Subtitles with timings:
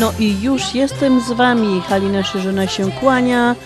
[0.00, 1.80] No i już jestem z Wami.
[1.80, 3.56] Halina Szerzyna się kłania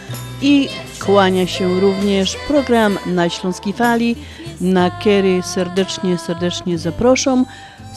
[0.43, 0.69] i
[1.05, 4.17] kłania się również program na Śląskiej Fali.
[4.61, 7.47] Na Kery serdecznie, serdecznie zapraszam.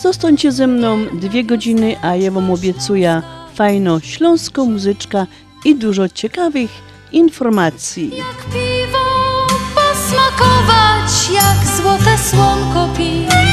[0.02, 3.22] Zostańcie ze mną dwie godziny, a ja Wam obiecuję
[3.56, 5.28] fajno śląską muzyczka
[5.66, 6.72] i dużo ciekawych
[7.12, 8.12] informacji.
[8.18, 9.04] Jak piwo
[9.76, 13.53] posmakować, jak złote słonko pić.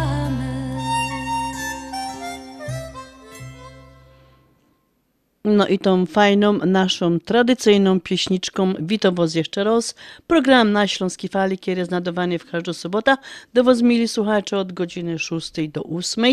[5.51, 9.95] No i tą fajną, naszą tradycyjną pieśniczką witam was jeszcze raz.
[10.27, 13.15] Program na Śląskiej Fali, który jest nadawany w każdą sobotę.
[13.53, 16.25] Do was, mili słuchacze, od godziny 6 do 8.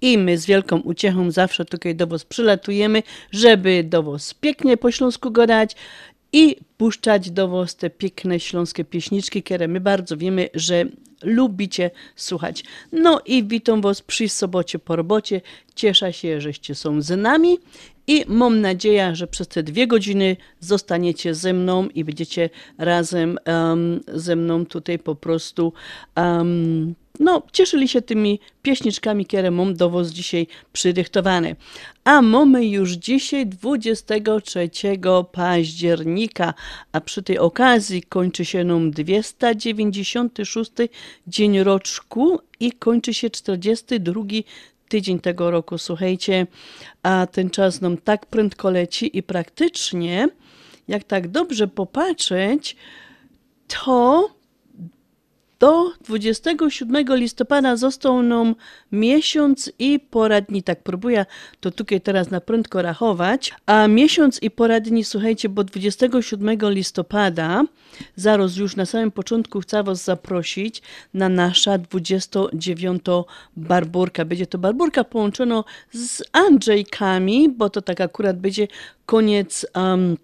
[0.00, 4.90] I my z wielką uciechą zawsze tutaj do was przylatujemy, żeby do was pięknie po
[4.90, 5.76] śląsku gadać
[6.32, 10.84] i puszczać do was te piękne śląskie pieśniczki, które my bardzo wiemy, że
[11.22, 12.64] lubicie słuchać.
[12.92, 15.40] No i witam was przy sobocie po robocie.
[15.74, 17.58] Cieszę się, żeście są z nami
[18.06, 24.00] i mam nadzieję, że przez te dwie godziny zostaniecie ze mną i będziecie razem em,
[24.08, 25.72] ze mną tutaj po prostu
[26.14, 31.56] em, no, cieszyli się tymi pieśniczkami, które mam do was dzisiaj przydychtowane.
[32.04, 34.70] A mamy już dzisiaj 23
[35.32, 36.54] października,
[36.92, 40.72] a przy tej okazji kończy się nam 296
[41.26, 44.22] dzień roczku i kończy się 42
[44.88, 45.78] tydzień tego roku.
[45.78, 46.46] Słuchajcie,
[47.02, 50.28] a ten czas nam tak prędko leci i praktycznie,
[50.88, 52.76] jak tak dobrze popatrzeć,
[53.68, 54.28] to
[55.60, 58.54] do 27 listopada został nam
[58.92, 60.62] miesiąc i poradni.
[60.62, 61.26] Tak próbuję
[61.60, 63.52] to tutaj teraz na prędko rachować.
[63.66, 67.64] A miesiąc i poradni, słuchajcie, bo 27 listopada,
[68.16, 70.82] zaraz już na samym początku chcę Was zaprosić
[71.14, 73.02] na nasza 29
[73.56, 74.24] barburka.
[74.24, 78.68] Będzie to barburka połączona z Andrzejkami, bo to tak akurat będzie
[79.06, 79.66] koniec...
[79.76, 80.16] Um,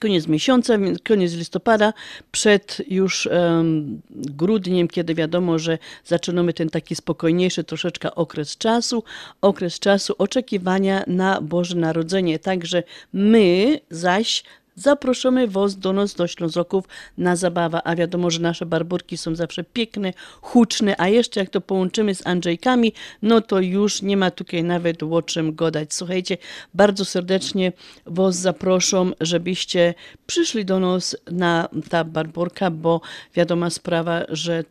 [0.00, 0.74] koniec miesiąca,
[1.08, 1.92] koniec listopada,
[2.32, 9.04] przed już um, grudniem, kiedy wiadomo, że zaczynamy ten taki spokojniejszy troszeczkę okres czasu,
[9.40, 12.38] okres czasu oczekiwania na Boże Narodzenie.
[12.38, 14.44] Także my zaś
[14.74, 16.84] zaproszamy Was do nas, do Ślązoków
[17.18, 21.60] na zabawę, a wiadomo, że nasze barburki są zawsze piękne, huczne, a jeszcze jak to
[21.60, 22.92] połączymy z Andrzejkami,
[23.22, 25.94] no to już nie ma tutaj nawet o czym gadać.
[25.94, 26.38] Słuchajcie,
[26.74, 27.72] bardzo serdecznie
[28.06, 29.94] Was zaproszą, żebyście
[30.26, 33.00] przyszli do nas na ta barburka, bo
[33.34, 34.64] wiadoma sprawa, że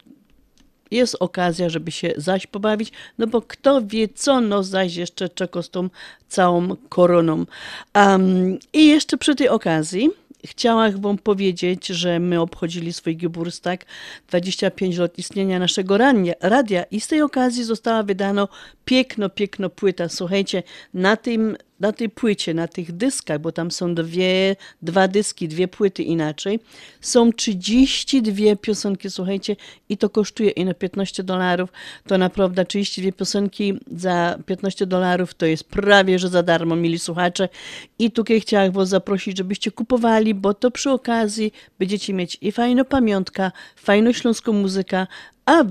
[0.91, 5.61] jest okazja, żeby się zaś pobawić, no bo kto wie, co no zaś jeszcze czeka
[5.61, 5.89] z tą
[6.27, 7.45] całą koroną.
[7.95, 10.09] Um, I jeszcze przy tej okazji
[10.45, 13.85] chciałam wam powiedzieć, że my obchodzili swój Geburtstag,
[14.29, 15.97] 25 lat istnienia naszego
[16.41, 18.47] radia i z tej okazji została wydana
[18.85, 20.09] piękno, piękno płyta.
[20.09, 25.47] Słuchajcie, na tym na tej płycie, na tych dyskach, bo tam są dwie, dwa dyski,
[25.47, 26.59] dwie płyty inaczej,
[27.01, 29.55] są 32 piosenki, słuchajcie,
[29.89, 31.69] i to kosztuje i na 15 dolarów,
[32.07, 37.49] to naprawdę 32 piosenki za 15 dolarów to jest prawie, że za darmo, mili słuchacze.
[37.99, 42.85] I tutaj chciałam was zaprosić, żebyście kupowali, bo to przy okazji będziecie mieć i fajną
[42.85, 45.07] pamiątka, fajną śląską muzykę,
[45.45, 45.69] a w,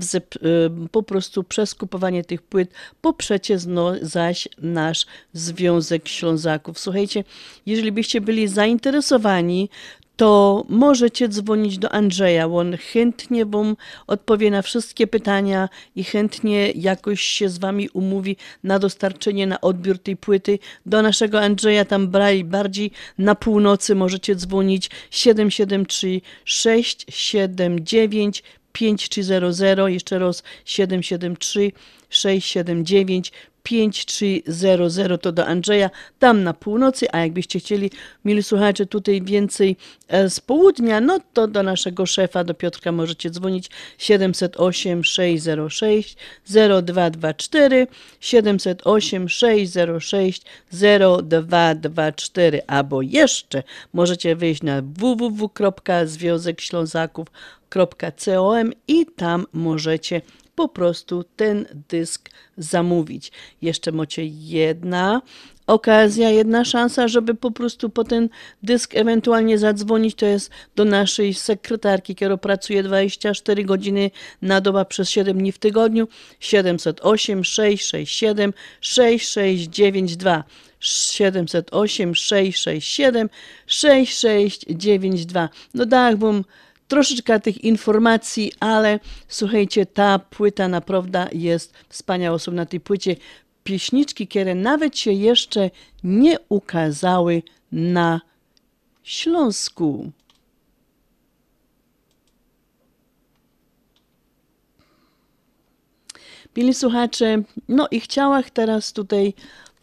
[0.91, 6.79] po prostu przez kupowanie tych płyt poprzecie no, zaś nasz Związek Ślązaków.
[6.79, 7.23] Słuchajcie,
[7.65, 9.69] jeżeli byście byli zainteresowani,
[10.21, 12.47] to możecie dzwonić do Andrzeja.
[12.47, 13.75] On chętnie Wam
[14.07, 19.99] odpowie na wszystkie pytania i chętnie jakoś się z Wami umówi na dostarczenie, na odbiór
[19.99, 20.59] tej płyty.
[20.85, 30.43] Do naszego Andrzeja tam brali bardziej na północy możecie dzwonić 773 679 5300, jeszcze raz
[30.65, 31.71] 773
[32.09, 33.31] 679
[33.63, 35.89] 5300 to do Andrzeja,
[36.19, 37.91] tam na północy, a jakbyście chcieli,
[38.25, 39.77] mili słuchacze, tutaj więcej
[40.07, 46.17] e, z południa, no to do naszego szefa, do Piotrka możecie dzwonić 708 606
[46.83, 47.87] 0224
[48.19, 50.41] 708 606
[50.71, 53.63] 0224 albo jeszcze
[53.93, 57.60] możecie wejść na www.związekślązaków.com
[58.87, 60.21] i tam możecie
[60.55, 63.31] po prostu ten dysk zamówić.
[63.61, 65.21] Jeszcze macie jedna
[65.67, 68.29] okazja, jedna szansa, żeby po prostu po ten
[68.63, 75.09] dysk ewentualnie zadzwonić, to jest do naszej sekretarki, która pracuje 24 godziny na dobę przez
[75.09, 76.07] 7 dni w tygodniu,
[76.39, 80.43] 708 667 6692.
[80.79, 83.29] 708 667
[83.67, 85.49] 6692.
[85.73, 86.43] No tak, bym
[86.91, 92.39] troszeczkę tych informacji, ale słuchajcie, ta płyta naprawdę jest wspaniała.
[92.39, 93.15] Są na tej płycie
[93.63, 95.69] pieśniczki, które nawet się jeszcze
[96.03, 98.21] nie ukazały na
[99.03, 100.11] Śląsku.
[106.57, 109.33] Mili słuchacze, no i chciałam teraz tutaj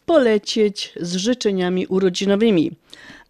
[0.05, 2.71] polecieć z życzeniami urodzinowymi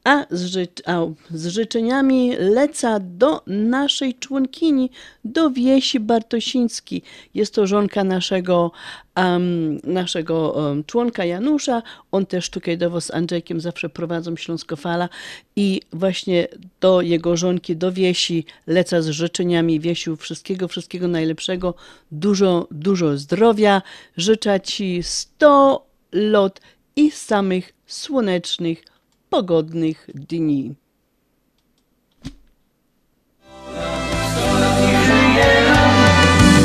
[0.09, 0.99] a z, ży a
[1.31, 4.91] z życzeniami leca do naszej członkini,
[5.25, 7.01] do Wiesi Bartosiński.
[7.33, 8.71] Jest to żonka naszego,
[9.15, 11.81] um, naszego um, członka Janusza.
[12.11, 15.09] On też tutaj do was z Andrzejkiem zawsze prowadzą Śląskofala
[15.55, 16.47] i właśnie
[16.81, 19.79] do jego żonki, do Wiesi leca z życzeniami.
[19.79, 21.73] Wiesiu, wszystkiego, wszystkiego najlepszego,
[22.11, 23.81] dużo, dużo zdrowia.
[24.17, 26.61] Życzę ci 100 lot
[26.95, 28.88] i samych słonecznych
[29.29, 30.75] pogodnych dni.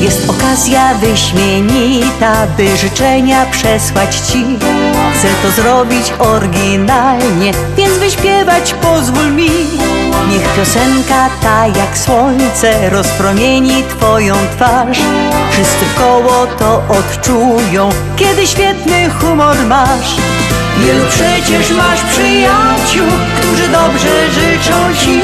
[0.00, 4.44] Jest okazja wyśmienita, by życzenia przesłać Ci.
[5.14, 9.50] Chcę to zrobić oryginalnie, więc wyśpiewać pozwól mi.
[10.30, 14.99] Niech piosenka ta jak słońce rozpromieni Twoją twarz.
[15.50, 20.16] Wszyscy koło to odczują, kiedy świetny humor masz.
[20.78, 25.21] Wielu przecież masz przyjaciół, którzy dobrze życzą Ci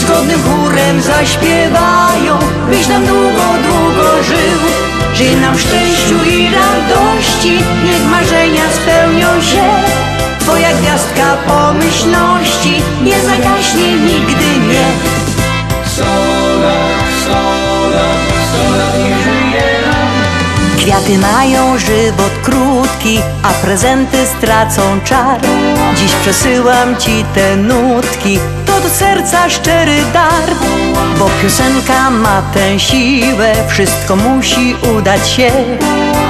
[0.00, 2.38] Zgodnym chórem zaśpiewają,
[2.70, 4.60] byś nam długo, długo żył
[5.14, 10.15] Żyj nam w szczęściu i radości, niech marzenia spełnią się
[10.46, 14.86] Twoja gwiazdka pomyślności nie zagaśnie nigdy nie
[15.96, 16.74] Sola,
[17.24, 18.08] sola,
[18.52, 18.92] sola
[19.24, 19.62] żyje
[20.76, 25.40] Kwiaty mają żywot krótki, a prezenty stracą czar.
[25.96, 30.50] Dziś przesyłam ci te nutki, to do serca szczery dar.
[31.18, 35.50] Bo piosenka ma tę siłę, wszystko musi udać się.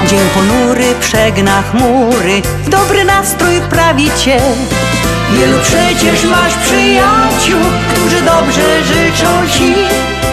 [0.05, 4.39] Dzień ponury przegna chmury, dobry nastrój wprawi cię.
[5.33, 9.75] Wielu przecież masz przyjaciół, którzy dobrze życzą ci.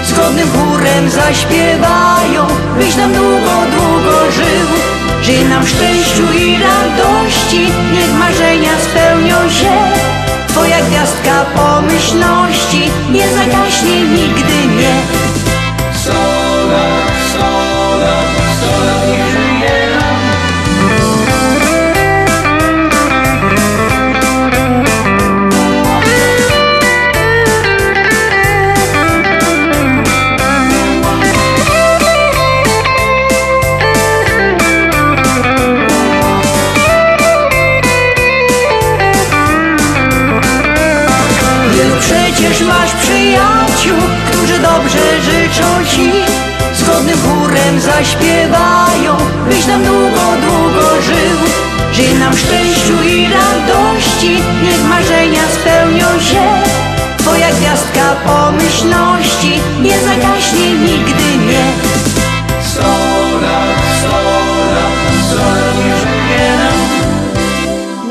[0.04, 2.47] Zgodnym chórem zaśpiewają,
[2.78, 4.68] byś nam długo, długo żył.
[5.23, 9.73] Żyj nam w szczęściu i radości, niech marzenia spełnią się.
[10.49, 12.90] Twoja gwiazdka pomyśl pomyślności.
[13.11, 15.23] Nie zagaśnie nigdy nie.
[47.84, 49.16] Zaśpiewają,
[49.48, 51.38] byś nam długo, długo żył.
[51.92, 56.42] Żyj nam szczęściu i radości, niech marzenia spełnią się.
[57.18, 61.64] Twoja gwiazdka pomyślności nie zagaśnie nigdy nie.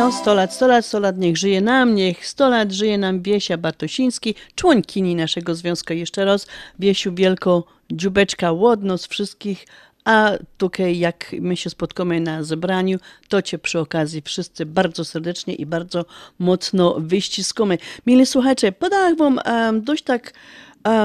[0.03, 3.21] No, 100 lat, 100 lat, 100 lat niech żyje nam, niech 100 lat żyje nam
[3.21, 5.93] Wiesia Bartosiński, członkini naszego związku.
[5.93, 6.47] Jeszcze raz,
[6.79, 9.67] Wiesiu, wielko dziubeczka łodno z wszystkich,
[10.05, 15.55] a tutaj jak my się spotkamy na zebraniu, to Cię przy okazji wszyscy bardzo serdecznie
[15.55, 16.05] i bardzo
[16.39, 17.77] mocno wyściskamy.
[18.07, 20.33] Mili słuchacze, podałam Wam em, dość tak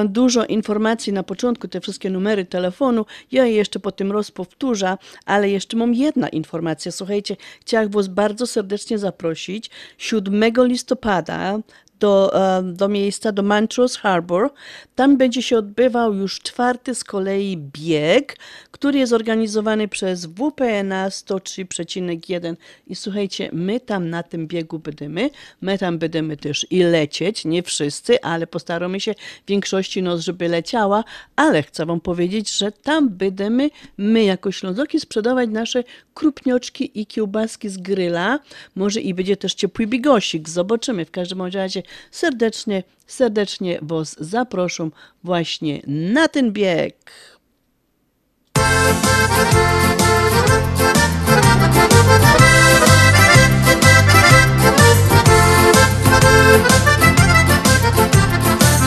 [0.09, 3.07] dużo informacji na początku, te wszystkie numery telefonu.
[3.33, 6.93] Ja je jeszcze po tym roz powtórzę, ale jeszcze mam jedna informacja.
[6.93, 11.59] Słuchajcie, chciałam Was bardzo serdecznie zaprosić 7 listopada
[12.01, 14.51] do, e, do miejsca, do Montrose Harbor.
[14.95, 18.37] Tam będzie się odbywał już czwarty z kolei bieg,
[18.71, 22.57] który jest organizowany przez WPNA 103,1.
[22.87, 27.63] I słuchajcie, my tam na tym biegu będziemy, my tam będziemy też i lecieć, nie
[27.63, 29.15] wszyscy, ale postaramy się
[29.47, 31.05] większości nos, żeby leciała,
[31.37, 37.69] ale chcę wam powiedzieć, że tam będziemy my jako Ślązoki sprzedawać nasze krupnioczki i kiełbaski
[37.69, 38.39] z gryla.
[38.75, 41.05] Może i będzie też ciepły bigosik, zobaczymy.
[41.05, 44.89] W każdym razie serdecznie, serdecznie was zaproszę
[45.25, 47.13] właśnie na ten bieg.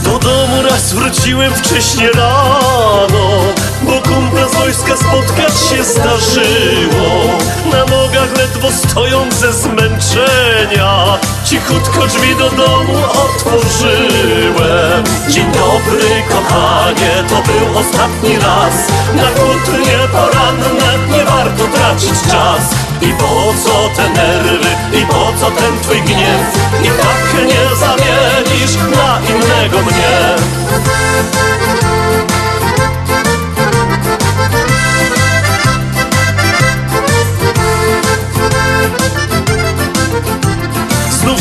[0.03, 7.37] Do domu raz wróciłem wcześnie rano Bo kumpla z wojska spotkać się zdarzyło.
[7.71, 11.17] Na nogach ledwo stojąc ze zmęczenia.
[11.45, 15.03] Cichutko drzwi do domu otworzyłem.
[15.29, 18.73] Dzień dobry kochanie, to był ostatni raz.
[19.15, 20.71] Na kłótnie poranne
[21.17, 22.61] nie warto tracić czas.
[23.01, 24.69] I po co te nerwy,
[25.01, 26.45] i po co ten twój gniew?
[26.83, 30.35] I tak nie zamienisz na innego mnie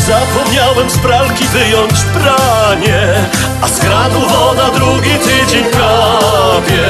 [0.07, 3.13] zapomniałem z pralki wyjąć pranie
[3.61, 6.87] A z kranu woda drugi tydzień kapie.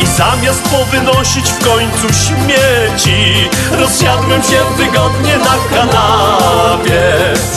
[0.00, 7.02] I zamiast powynosić w końcu śmieci Rozsiadłem się wygodnie na kanapie.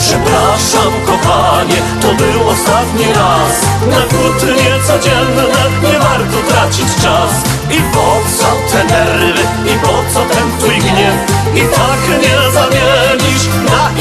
[0.00, 3.54] Przepraszam kochanie, to był ostatni raz.
[3.90, 5.44] Na kłótnie codzienne
[5.82, 7.32] nie warto tracić czas.
[7.70, 11.14] I po co te nerwy, i po co ten twój gniew?
[11.54, 13.57] I tak nie zamienisz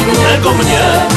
[0.07, 1.07] innego mnie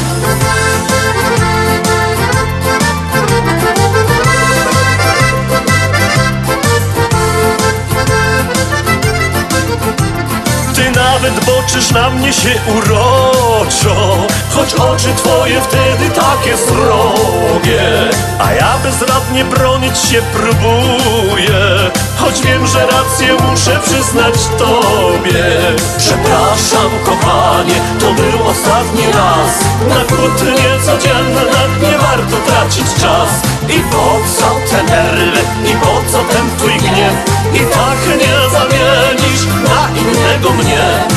[11.23, 14.27] nawet boczysz na mnie się uroczo.
[14.51, 21.91] Choć oczy twoje wtedy takie srogie A ja bezradnie bronić się próbuję.
[22.19, 25.45] Choć wiem, że rację muszę przyznać tobie.
[25.99, 29.61] Przepraszam kochanie, to był ostatni raz.
[29.89, 31.41] Na kłótnie codzienne
[31.83, 37.15] nie warto tracić czas I po co te nerwy, i po co ten twój gniew?
[37.55, 41.09] I tak nie zamienisz na innego mnie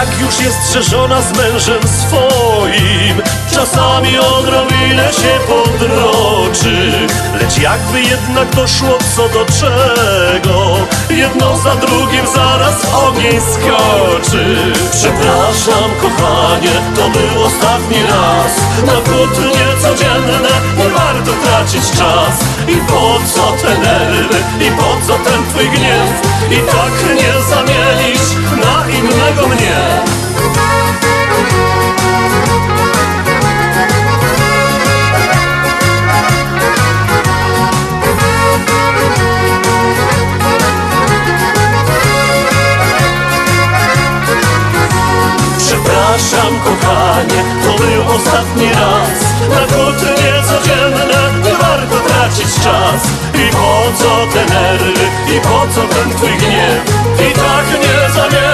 [0.00, 0.82] tak już jest, że
[1.22, 6.92] z mężem swoim Czasami odrobinę się podroczy.
[7.40, 10.76] Lecz jakby jednak doszło co do czego
[11.10, 14.56] Jedno za drugim zaraz ogień skoczy.
[14.92, 18.52] Przepraszam kochanie, to był ostatni raz.
[18.86, 20.48] Na kłótnie codzienne
[21.30, 22.38] to tracić czas?
[22.68, 24.38] I po co te nerwy?
[24.60, 26.22] I po co ten twój gniew?
[26.50, 28.34] I tak nie zamienisz
[28.64, 30.00] na innego mnie
[45.58, 49.20] Przepraszam kochanie, to był ostatni raz
[49.50, 50.19] Na koty
[55.28, 56.82] I po co ten twój gniew?
[57.30, 58.49] I tak nie zamienisz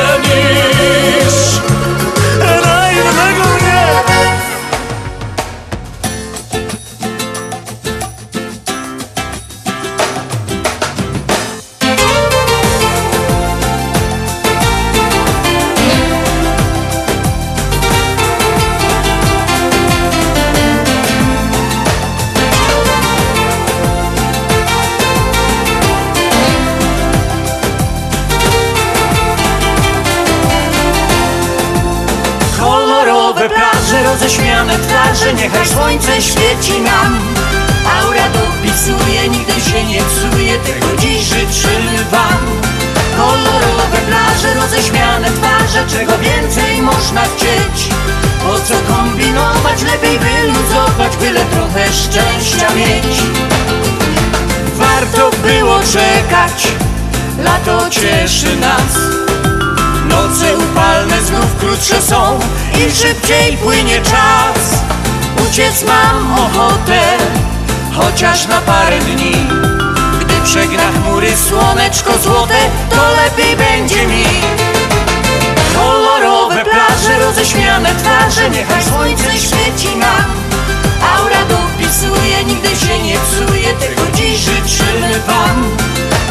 [57.67, 58.95] Lato cieszy nas
[60.09, 62.39] Noce upalne znów krótsze są
[62.75, 64.83] i szybciej płynie czas.
[65.47, 67.01] Uciec mam ochotę,
[67.97, 69.33] chociaż na parę dni.
[70.21, 72.59] Gdy przegna chmury słoneczko złote,
[72.91, 74.25] to lepiej będzie mi.
[75.75, 80.25] Kolorowe plaże, roześmiane twarze, niechaj słońce świeci nam.
[81.17, 85.77] Aura dopisuje, nigdy się nie psuje, tego dziś życzymy wam.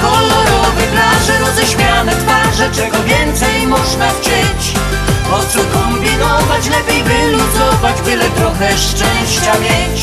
[0.01, 4.73] Kolorowe plaże, roześmiane twarze, czego więcej można chcieć?
[5.31, 10.01] Po co kombinować, lepiej wyluzować, byle trochę szczęścia mieć.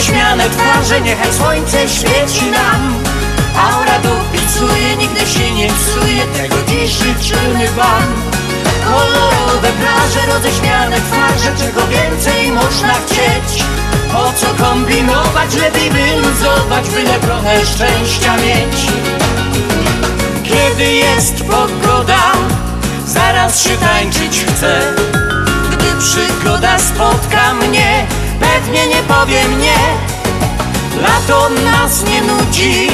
[0.00, 2.94] Roześmiane twarze Niechaj słońce świeci nam.
[3.56, 8.02] Aura dopisuje, nigdy się nie psuje Tego dziś życzymy wam.
[8.84, 13.64] Kolorowe plaże, roześmiane twarze Czego więcej można chcieć?
[14.12, 18.86] Po co kombinować, lepiej wyluzować Byle trochę szczęścia mieć.
[20.44, 22.32] Kiedy jest pogoda
[23.06, 24.94] Zaraz się tańczyć chcę
[25.70, 28.06] gdy przygoda spotka mnie,
[28.40, 29.78] pewnie nie powiem nie.
[31.02, 32.90] Lato nas nie nudzi,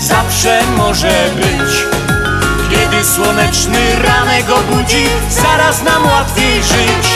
[0.00, 1.72] zawsze może być.
[2.70, 7.06] Kiedy słoneczny ranek obudzi, zaraz nam łatwiej żyć.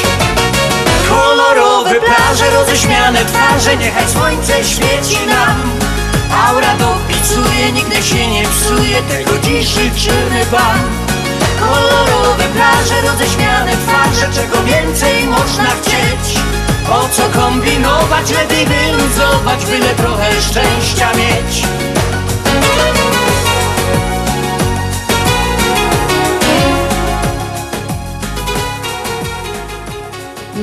[1.09, 5.63] Kolorowe plaże, roześmiane twarze, niechaj słońce świeci nam.
[6.47, 10.79] Aura dopisuje, nigdy się nie psuje, tego dziś życzymy wam.
[11.61, 13.95] Kolorowe plaże, roześmiane twarze
[14.35, 16.34] Czego więcej można chcieć?
[16.87, 21.67] Po co kombinować, lepiej wyluzować Byle trochę szczęścia mieć.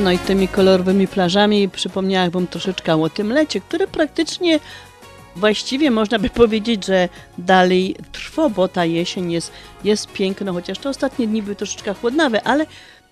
[0.02, 4.60] No i tymi kolorowymi plażami przypomniałabym troszeczkę o tym lecie, które praktycznie
[5.36, 7.08] właściwie można by powiedzieć, że
[7.38, 9.52] dalej trwa, bo ta jesień jest,
[9.84, 12.66] jest piękna, chociaż te ostatnie dni były troszeczkę chłodnawe, ale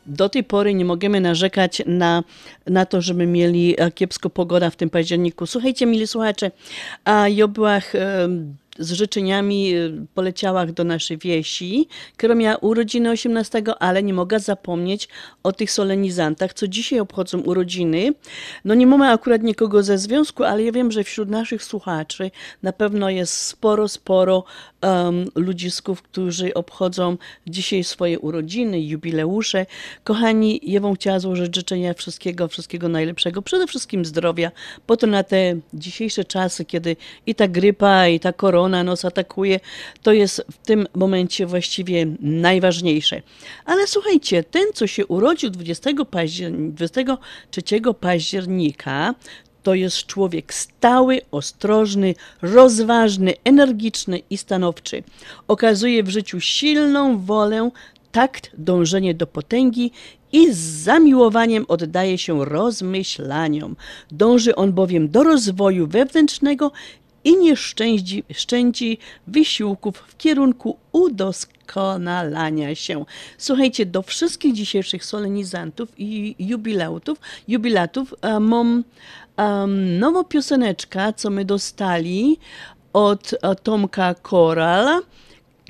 [0.07, 2.25] do tej pory nie możemy narzekać na,
[2.67, 5.47] na to, żeby mieli e, kiepsko pogoda w tym październiku.
[5.47, 6.51] Słuchajcie, mili słuchacze,
[7.05, 7.81] a ja była e,
[8.79, 15.09] z życzeniami e, poleciała do naszej wieści, która miała urodziny 18, ale nie mogę zapomnieć
[15.43, 18.13] o tych solenizantach, co dzisiaj obchodzą urodziny.
[18.65, 22.31] No nie mamy akurat nikogo ze związku, ale ja wiem, że wśród naszych słuchaczy
[22.63, 24.45] na pewno jest sporo, sporo
[24.83, 29.67] um, ludzisków, którzy obchodzą dzisiaj swoje urodziny, jubileusze.
[30.05, 34.51] Kochani, ja wam chciała złożyć życzenia wszystkiego, wszystkiego najlepszego, przede wszystkim zdrowia,
[34.87, 39.61] po to na te dzisiejsze czasy, kiedy i ta grypa, i ta korona nas atakuje,
[40.03, 43.23] to jest w tym momencie właściwie najważniejsze.
[43.65, 49.15] Ale słuchajcie, ten, co się urodził 20 paździer- 23 października,
[49.63, 55.03] to jest człowiek stały, ostrożny, rozważny, energiczny i stanowczy.
[55.49, 57.71] Okazuje w życiu silną wolę,
[58.13, 59.93] takt, dążenie do potęgi
[60.33, 63.77] i z zamiłowaniem oddaje się rozmyślaniom.
[64.11, 66.73] Dąży on bowiem do rozwoju wewnętrznego
[67.25, 73.05] i nie szczędzi, szczędzi wysiłków w kierunku udoskonalania się.
[73.39, 78.85] Słuchajcie, do wszystkich dzisiejszych solenizantów i jubileutów, jubilatów mam
[79.39, 82.39] um, nową pioseneczkę, co my dostali
[82.93, 85.01] od e, Tomka Korala.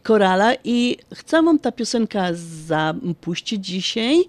[0.03, 2.29] Korala i chcę wam ta piosenka
[2.67, 4.25] zapuścić dzisiaj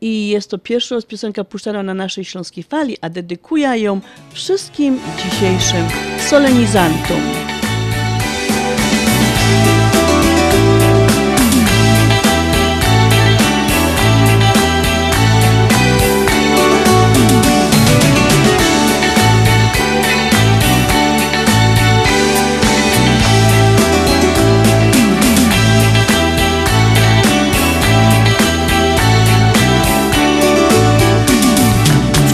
[0.00, 4.00] i jest to pierwsza raz piosenka puszczana na naszej śląskiej fali, a dedykuję ją
[4.32, 5.88] wszystkim dzisiejszym
[6.28, 7.55] solenizantom.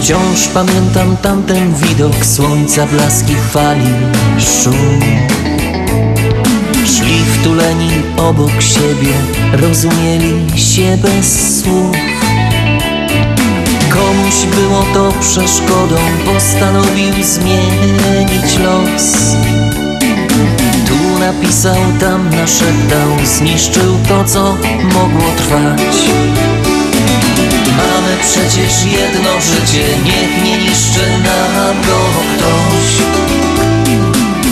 [0.03, 3.87] Wciąż pamiętam tamten widok słońca, blaski fali,
[4.39, 4.99] szum.
[6.85, 9.13] Szli wtuleni obok siebie,
[9.53, 11.95] rozumieli się bez słów.
[13.89, 19.35] Komuś było to przeszkodą, postanowił zmienić los.
[20.87, 24.57] Tu napisał, tam naszeptał, zniszczył to, co
[24.93, 25.95] mogło trwać
[28.13, 31.99] Mamy przecież jedno życie, niech nie niszczy nam go
[32.35, 32.89] ktoś.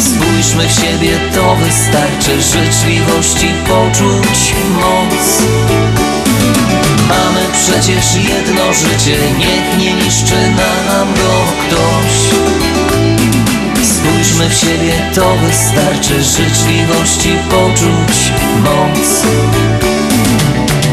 [0.06, 5.42] Spójrzmy w siebie, to wystarczy, życzliwości poczuć moc.
[7.10, 10.50] Mamy przecież jedno życie, niech nie niszczy
[10.86, 12.14] nam go ktoś.
[13.88, 18.32] Spójrzmy w siebie, to wystarczy, życzliwości poczuć
[18.64, 19.22] moc.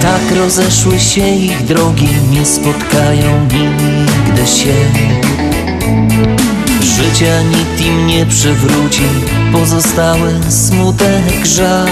[0.01, 4.75] Tak rozeszły się ich drogi, nie spotkają nigdy się.
[6.83, 9.03] Życia nikt im nie przywróci,
[9.53, 11.89] pozostały smutek, żal.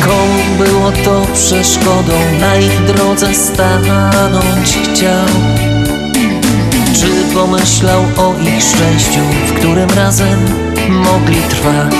[0.00, 5.26] Komu było to przeszkodą, na ich drodze stanąć chciał?
[6.94, 10.38] Czy pomyślał o ich szczęściu, w którym razem
[10.90, 11.94] mogli trwać?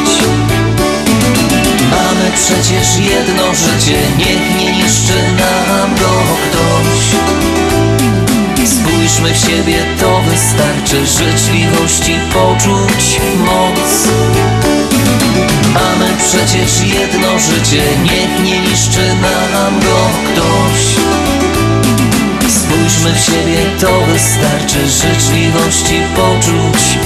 [2.29, 7.05] Mamy przecież jedno życie, niech nie niszczy nam go ktoś.
[8.69, 14.09] Spójrzmy w siebie, to wystarczy, życzliwości poczuć moc.
[15.75, 19.15] Mamy przecież jedno życie, niech nie niszczy
[19.53, 20.83] nam go ktoś.
[22.49, 26.98] Spójrzmy w siebie, to wystarczy, życzliwości poczuć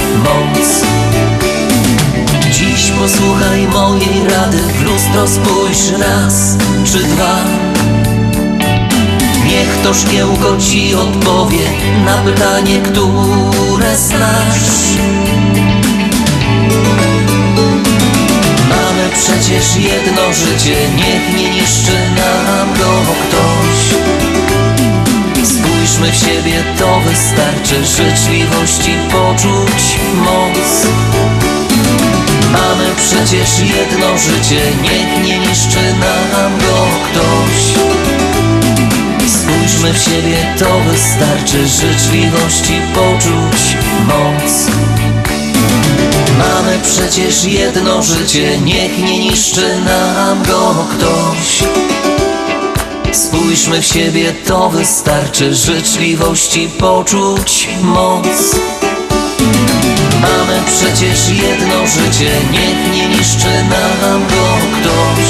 [5.28, 7.44] spójrz raz czy dwa.
[9.46, 11.64] Niech to szkiełko ci odpowie
[12.04, 14.96] na pytanie, które znasz.
[18.68, 24.02] Mamy przecież jedno życie, niech nie niszczy nam go ktoś.
[25.48, 30.87] Spójrzmy w siebie, to wystarczy, życzliwości poczuć moc.
[32.52, 37.62] Mamy przecież jedno życie, niech nie niszczy nam go ktoś.
[39.30, 44.66] Spójrzmy w siebie, to wystarczy, życzliwości poczuć moc.
[46.38, 51.62] Mamy przecież jedno życie, niech nie niszczy nam go ktoś.
[53.12, 58.26] Spójrzmy w siebie, to wystarczy, życzliwości poczuć moc.
[60.20, 63.64] Mamy przecież jedno życie, niech nie niszczy
[64.02, 65.28] nam go ktoś.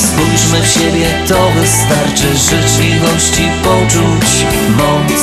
[0.00, 5.22] Spójrzmy w siebie, to wystarczy, życzliwości poczuć moc.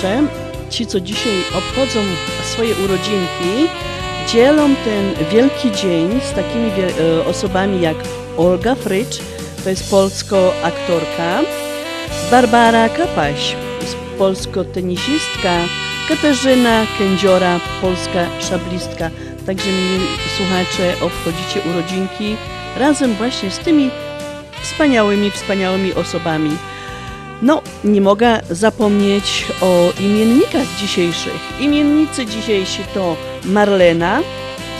[0.00, 0.22] Słuchacze,
[0.70, 2.00] ci, co dzisiaj obchodzą
[2.42, 3.68] swoje urodzinki,
[4.28, 7.96] dzielą ten wielki dzień z takimi e, osobami jak
[8.36, 9.20] Olga Frycz,
[9.64, 11.40] to jest polsko-aktorka,
[12.30, 13.56] Barbara Kapaś,
[14.18, 15.60] polsko-tenisistka,
[16.08, 19.10] Katarzyna Kędziora, polska szablistka.
[19.46, 22.36] Także, mili słuchacze, obchodzicie urodzinki
[22.76, 23.90] razem właśnie z tymi
[24.62, 26.50] wspaniałymi, wspaniałymi osobami.
[27.42, 31.60] No, nie mogę zapomnieć o imiennikach dzisiejszych.
[31.60, 34.20] Imiennicy dzisiejsi to Marlena,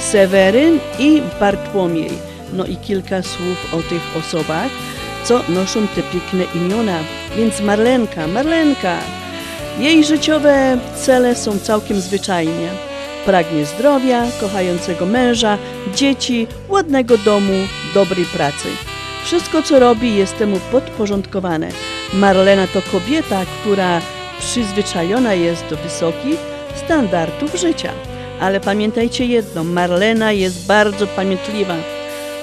[0.01, 2.11] Seweryn i Bartłomiej.
[2.53, 4.71] No i kilka słów o tych osobach,
[5.25, 6.99] co noszą te piękne imiona.
[7.37, 8.99] Więc Marlenka, Marlenka,
[9.79, 12.69] jej życiowe cele są całkiem zwyczajnie.
[13.27, 15.59] Pragnie zdrowia, kochającego męża,
[15.95, 17.53] dzieci, ładnego domu,
[17.95, 18.69] dobrej pracy.
[19.25, 21.71] Wszystko, co robi, jest temu podporządkowane.
[22.15, 24.01] Marlena to kobieta, która
[24.39, 26.39] przyzwyczajona jest do wysokich
[26.85, 27.93] standardów życia.
[28.41, 31.75] Ale pamiętajcie jedno, Marlena jest bardzo pamiętliwa.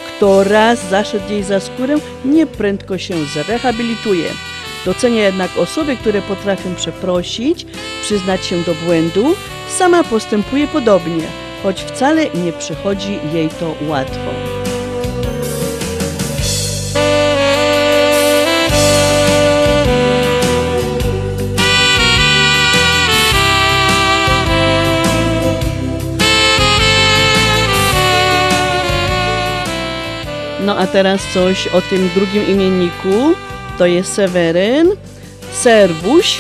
[0.08, 4.30] Kto raz zaszedł jej za skórę, nieprędko się zrehabilituje.
[4.86, 7.66] Docenia jednak osoby, które potrafią przeprosić,
[8.02, 9.36] przyznać się do błędu.
[9.78, 11.24] Sama postępuje podobnie,
[11.64, 14.67] choć wcale nie przychodzi jej to łatwo.
[30.68, 33.34] No a teraz coś o tym drugim imienniku.
[33.78, 34.88] To jest Seweryn,
[35.54, 36.38] Serwuś,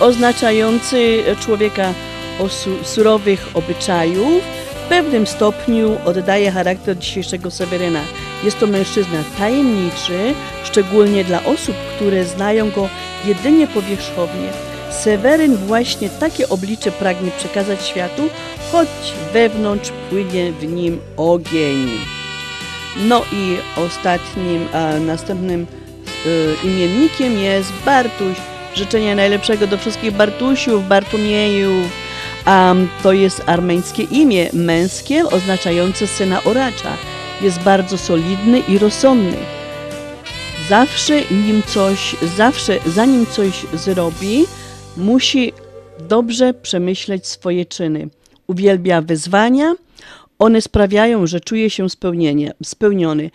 [0.00, 1.92] oznaczający człowieka
[2.40, 4.42] o su- surowych obyczajów.
[4.84, 8.00] W pewnym stopniu oddaje charakter dzisiejszego Seweryna.
[8.44, 12.88] Jest to mężczyzna tajemniczy, szczególnie dla osób, które znają go
[13.24, 14.48] jedynie powierzchownie.
[14.90, 18.22] Seweryn właśnie takie oblicze pragnie przekazać światu,
[18.72, 18.88] choć
[19.32, 21.88] wewnątrz płynie w nim ogień.
[22.96, 25.66] No i ostatnim, a następnym
[26.26, 28.36] y, imiennikiem jest Bartuś.
[28.74, 31.86] Życzenia najlepszego do wszystkich Bartusiów, Bartumiejów.
[32.44, 36.96] A to jest armeńskie imię męskie oznaczające syna oracza.
[37.40, 39.36] Jest bardzo solidny i rozsądny.
[40.68, 44.44] Zawsze nim coś, zawsze zanim coś zrobi,
[44.96, 45.52] musi
[46.08, 48.08] dobrze przemyśleć swoje czyny.
[48.46, 49.74] Uwielbia wyzwania,
[50.42, 53.30] one sprawiają, że czuje się spełnienie, spełniony.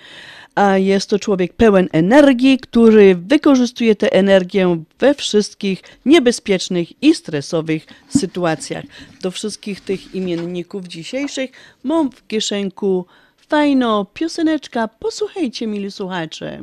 [0.56, 7.86] A jest to człowiek pełen energii, który wykorzystuje tę energię we wszystkich niebezpiecznych i stresowych
[8.10, 8.84] sytuacjach.
[9.22, 11.52] Do wszystkich tych imienników dzisiejszych
[11.84, 13.06] mam w kieszenku
[13.50, 14.88] fajno pioseneczka.
[14.88, 16.60] Posłuchajcie, mili słuchacze.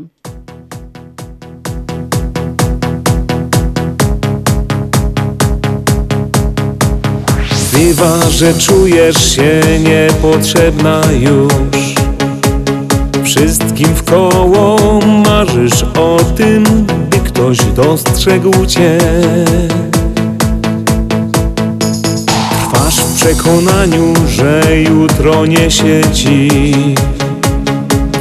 [7.85, 11.94] Bywa, że czujesz się niepotrzebna już.
[13.25, 16.64] Wszystkim w koło marzysz o tym,
[17.11, 18.99] by ktoś dostrzegł cię.
[22.51, 26.51] Trwasz w przekonaniu, że jutro niesie ci.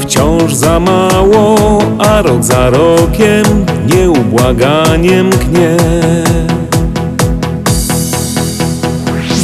[0.02, 5.78] Wciąż za mało, a rok za rokiem nieubłaganiem gnie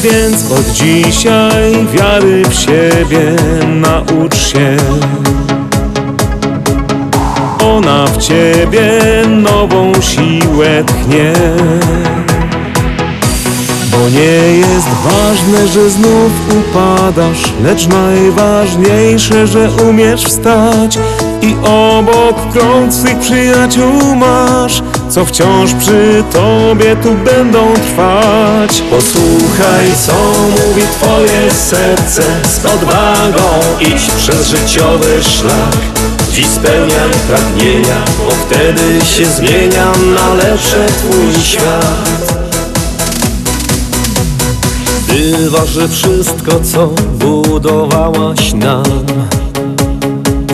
[0.03, 3.35] Więc od dzisiaj wiary w siebie
[3.67, 4.77] naucz się.
[7.63, 11.33] Ona w ciebie nową siłę tchnie.
[13.91, 20.99] Bo nie jest ważne, że znów upadasz Lecz najważniejsze, że umiesz wstać
[21.41, 28.82] I obok krąg swych przyjaciół masz Co wciąż przy tobie tu będą trwać.
[28.82, 30.13] Posłuchaj, co
[30.49, 32.23] mówi twoje serce
[32.62, 35.78] Z odwagą idź przez życiowy szlak.
[36.34, 42.39] Dziś spełniaj pragnienia, bo wtedy się zmienia na lepsze twój świat.
[45.08, 46.88] Bywa, że wszystko, co
[47.19, 48.84] budowałaś nam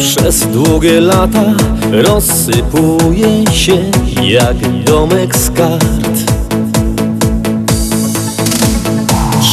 [0.06, 1.44] Przez długie lata
[1.92, 3.78] rozsypuje się
[4.22, 6.32] jak domek z kart.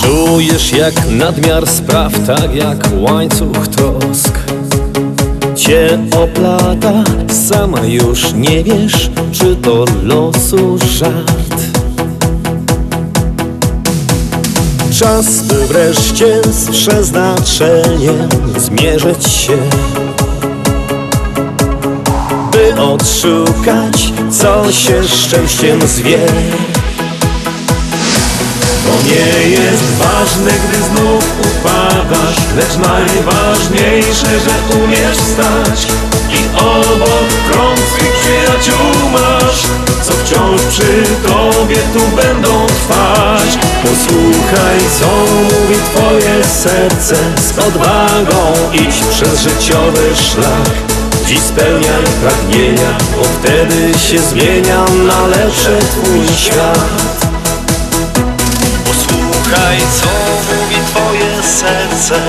[0.02, 4.38] Czujesz jak nadmiar spraw, tak jak łańcuch trosk.
[5.54, 7.04] Cię oplata,
[7.48, 11.62] sama już nie wiesz, czy to losu żart.
[14.98, 19.56] Czas by wreszcie z przeznaczeniem zmierzyć się
[22.78, 26.18] Odszukać, co się szczęściem zwie.
[28.86, 35.86] Bo nie jest ważne, gdy znów upadasz Lecz najważniejsze, że umiesz wstać
[36.30, 39.62] I obok krąg swych przyjaciół masz
[40.02, 43.58] Co wciąż przy tobie tu będą trwać.
[43.82, 45.06] Posłuchaj, co
[45.42, 54.18] mówi twoje serce Z odwagą idź przez życiowy szlak Dziś spełniaj pragnienia, bo wtedy się
[54.18, 57.26] zmienia na lepsze twój świat.
[58.84, 60.06] Posłuchaj, co
[60.54, 62.20] mówi twoje serce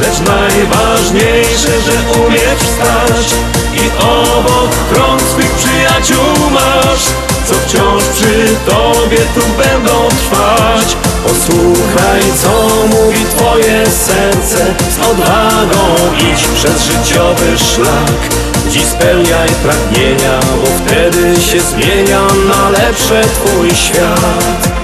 [0.00, 3.34] Lecz najważniejsze, że umiesz wstać
[3.74, 7.04] I obok krąg swych przyjaciół masz
[7.46, 10.96] Co wciąż przy tobie tu będą trwać.
[11.26, 18.34] Posłuchaj, co mówi twoje serce Z odwagą idź przez życiowy szlak.
[18.70, 24.83] Dziś spełniaj pragnienia, bo wtedy się zmienia na lepsze twój świat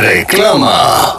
[0.00, 1.12] Reklama.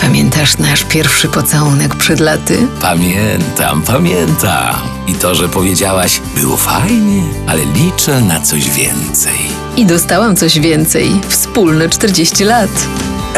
[0.00, 2.66] Pamiętasz nasz pierwszy pocałunek przed laty?
[2.80, 4.74] Pamiętam, pamiętam.
[5.06, 9.38] I to, że powiedziałaś, było fajnie, ale liczę na coś więcej.
[9.76, 11.20] I dostałam coś więcej.
[11.28, 12.70] Wspólne 40 lat.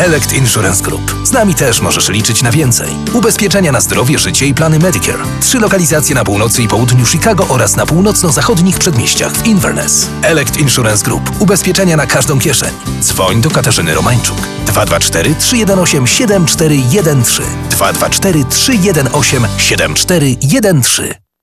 [0.00, 1.16] Elect Insurance Group.
[1.24, 2.88] Z nami też możesz liczyć na więcej.
[3.12, 5.22] Ubezpieczenia na zdrowie, życie i plany Medicare.
[5.40, 10.08] Trzy lokalizacje na północy i południu Chicago oraz na północno-zachodnich przedmieściach w Inverness.
[10.22, 11.30] Elect Insurance Group.
[11.40, 12.70] Ubezpieczenia na każdą kieszeń.
[13.00, 14.36] Dzwoń do Katarzyny Romańczuk.
[14.66, 21.19] 224 318 7413 224 318 7413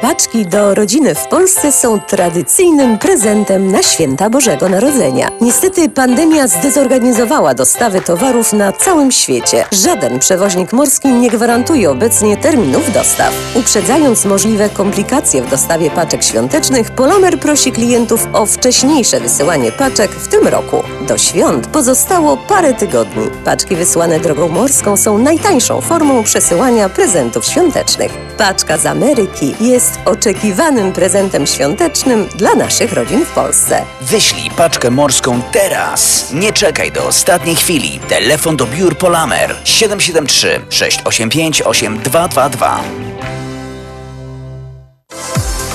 [0.00, 5.28] Paczki do rodziny w Polsce są tradycyjnym prezentem na święta Bożego Narodzenia.
[5.40, 9.64] Niestety pandemia zdezorganizowała dostawy towarów na całym świecie.
[9.72, 13.34] Żaden przewoźnik morski nie gwarantuje obecnie terminów dostaw.
[13.54, 20.28] Uprzedzając możliwe komplikacje w dostawie paczek świątecznych, Polamer prosi klientów o wcześniejsze wysyłanie paczek w
[20.28, 20.82] tym roku.
[21.08, 23.26] Do świąt pozostało parę tygodni.
[23.44, 28.12] Paczki wysłane drogą morską są najtańszą formą przesyłania prezentów świątecznych.
[28.38, 33.84] Paczka z Ameryki jest oczekiwanym prezentem świątecznym dla naszych rodzin w Polsce.
[34.00, 36.32] Wyślij paczkę morską teraz.
[36.32, 38.00] Nie czekaj do ostatniej chwili.
[38.08, 43.41] Telefon do biur Polamer 773 685 8222.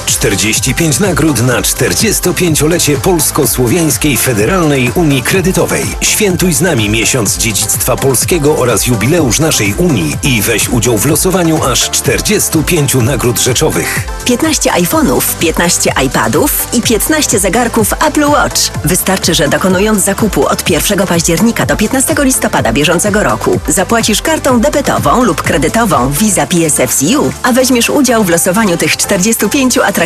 [0.07, 5.85] 45 nagród na 45-lecie Polsko-Słowiańskiej Federalnej Unii Kredytowej.
[6.01, 11.63] Świętuj z nami miesiąc dziedzictwa polskiego oraz jubileusz naszej Unii i weź udział w losowaniu
[11.63, 13.99] aż 45 nagród rzeczowych.
[14.25, 18.61] 15 iPhone'ów, 15 iPadów i 15 zegarków Apple Watch.
[18.85, 25.23] Wystarczy, że dokonując zakupu od 1 października do 15 listopada bieżącego roku zapłacisz kartą debetową
[25.23, 29.96] lub kredytową Visa PSFCU, a weźmiesz udział w losowaniu tych 45 atrakcyjnych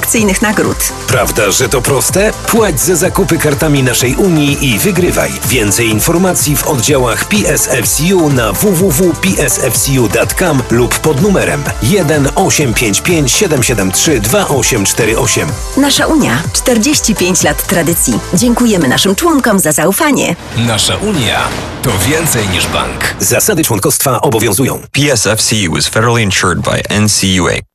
[0.42, 0.78] nagród.
[1.08, 2.34] Prawda, że to proste?
[2.48, 5.32] Płać za zakupy kartami naszej Unii i wygrywaj.
[5.46, 15.50] Więcej informacji w oddziałach PSFCU na www.psfcu.com lub pod numerem 1 855 773 2848.
[15.78, 18.20] Nasza Unia 45 lat tradycji.
[18.34, 20.36] Dziękujemy naszym członkom za zaufanie.
[20.58, 21.40] Nasza Unia
[21.82, 23.16] to więcej niż bank.
[23.20, 24.80] Zasady członkostwa obowiązują.
[24.92, 27.71] PSFCU is federally insured by NCUA.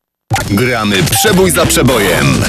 [0.51, 2.43] Gramy przebój za przebojem.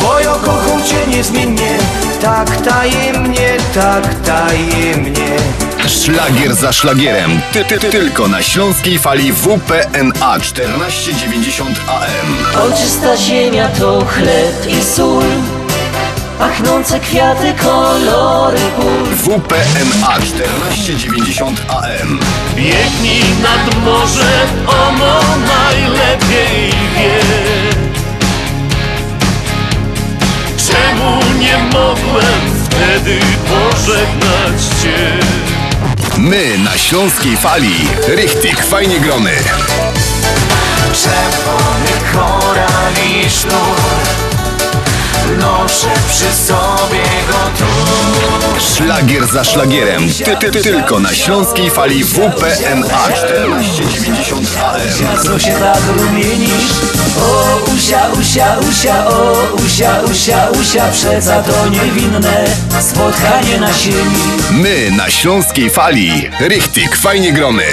[0.00, 1.78] Bo ja kocham cię niezmiennie
[2.22, 5.36] Tak tajemnie, tak tajemnie
[5.88, 7.40] Szlagier za szlagierem.
[7.52, 12.62] Ty, ty, ty, tylko na śląskiej fali WPNA 1490 AM.
[12.72, 15.24] Oczysta ziemia to chleb i sól
[16.38, 22.18] Pachnące kwiaty, kolory pól WPNA 1490 AM.
[22.56, 27.20] Biegnij nad morze, ono najlepiej wie
[30.66, 33.18] Czemu nie mogłem wtedy
[33.48, 35.18] pożegnać Cię?
[36.18, 37.74] My na śląskiej fali.
[38.08, 39.32] Richtig, fajnie gromy.
[40.92, 44.25] Czerwony koral i sznur
[45.38, 47.64] Noszę przy sobie go tu
[48.74, 50.08] Szlagier za szlagierem.
[50.24, 55.24] Ty, ty, ty, tylko na śląskiej fali WPNA 1490 AM.
[55.24, 56.72] Co się tak rumienisz?
[57.20, 59.32] O usia, usia, usia, o
[59.66, 62.44] usia, usia, usia Przeca to niewinne
[62.80, 64.16] spotkanie na sieni
[64.50, 66.30] My na śląskiej fali.
[66.40, 67.64] Richtig, fajnie gromy.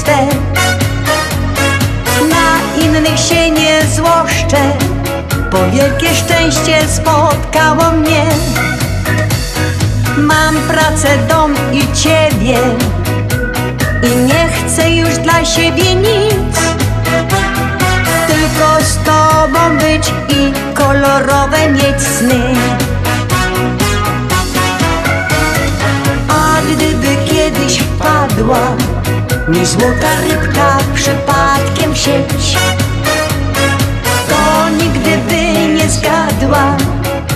[0.00, 0.26] Swe.
[2.28, 4.72] Na innych się nie złoszczę
[5.52, 8.26] Bo wielkie szczęście spotkało mnie.
[10.16, 12.58] Mam pracę, dom i ciebie
[14.02, 16.56] I nie chcę już dla siebie nic.
[18.26, 22.54] Tylko z tobą być i kolorowe mieć sny.
[26.28, 28.89] A gdyby kiedyś wpadła
[29.50, 32.56] Mi złota rybka przypadkiem sieć.
[34.28, 36.76] To nigdy by nie zgadła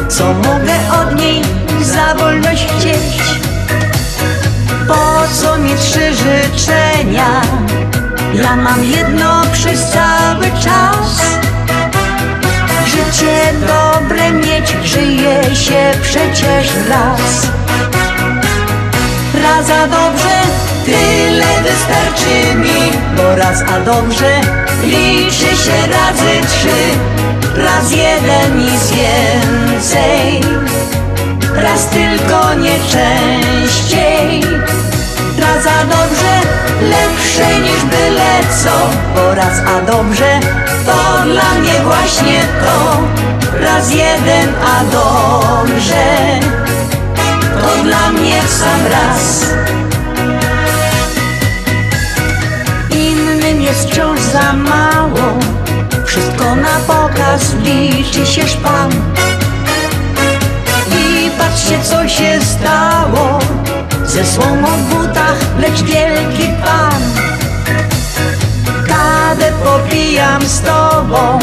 [0.08, 1.42] Co mogę od niej
[1.82, 3.22] za wolność chcieć.
[4.88, 7.42] Po co mi trzy życzenia?
[8.34, 11.20] Ja mam jedno przez cały czas.
[12.86, 17.46] Życie dobre mieć Żyje się przecież raz
[19.64, 20.42] Raz a dobrze
[20.84, 24.40] Tyle wystarczy mi Bo raz a dobrze
[24.82, 26.80] Liczy się razy trzy.
[27.56, 30.40] Raz jeden nic więcej
[31.56, 34.40] Raz tylko nie częściej.
[35.38, 36.40] Raz a dobrze
[36.82, 38.90] Lepsze niż byle co.
[39.14, 40.40] Bo raz a dobrze
[40.86, 42.98] To dla mnie właśnie to.
[43.60, 46.14] Raz jeden a dobrze
[47.64, 49.44] To dla mnie w sam raz.
[52.90, 55.38] Innym jest wciąż za mało.
[56.06, 58.90] Wszystko na pokaz liczy się szpan.
[60.90, 63.38] I patrzcie co się stało.
[64.04, 67.02] Ze słomą w butach, lecz wielki pan.
[68.88, 71.38] Kadę popijam z tobą.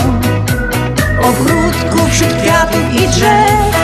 [1.20, 3.81] Ogródku wśród kwiatów i drzew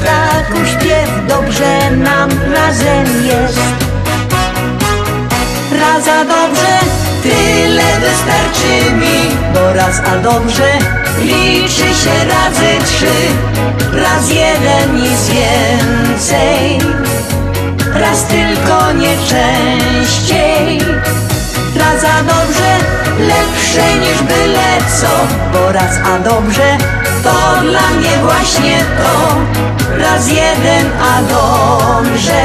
[0.00, 3.60] Ptaku śpiew, dobrze nam razem jest.
[5.80, 6.78] Raz a dobrze,
[7.22, 10.72] tyle wystarczy mi Bo raz a dobrze,
[11.22, 13.14] liczy się razy trzy.
[13.92, 16.78] Raz jeden, nic więcej
[17.94, 20.80] Raz tylko nie częściej.
[21.76, 22.78] Raz a dobrze,
[23.18, 25.08] lepsze niż byle co
[25.52, 26.76] Bo raz a dobrze,
[27.22, 29.34] to dla mnie właśnie to
[29.98, 32.42] Raz jeden, a dobrze.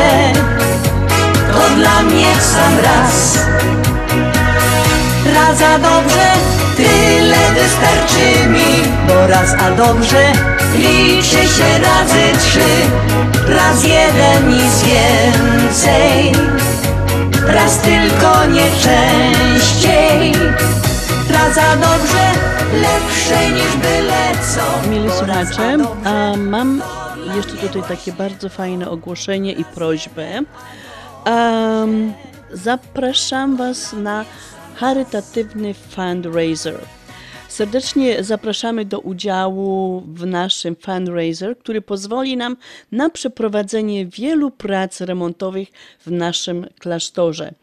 [1.53, 3.39] To dla mnie w sam raz.
[5.35, 6.27] Raz a dobrze,
[6.77, 8.83] tyle wystarczy mi.
[9.07, 10.31] Bo raz a dobrze,
[10.75, 12.69] liczy się razy trzy.
[13.47, 16.31] Raz jeden, nic więcej.
[17.47, 20.33] Raz tylko nie częściej.
[21.29, 22.31] Raz a dobrze,
[22.73, 24.89] lepsze niż byle co.
[24.89, 26.81] Mili słuchacze, a mam
[27.35, 30.41] jeszcze tutaj takie bardzo fajne ogłoszenie i prośbę.
[31.25, 32.13] Em,
[32.53, 34.25] zapraszam Was na
[34.75, 36.79] charytatywny fundraiser.
[37.47, 42.57] Serdecznie zapraszamy do udziału w naszym fundraiser, który pozwoli nam
[42.91, 45.67] na przeprowadzenie wielu prac remontowych
[45.99, 47.53] w naszym klasztorze.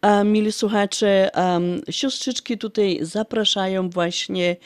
[0.00, 4.56] A, mili słuchacze, em, siostrzyczki tutaj zapraszają właśnie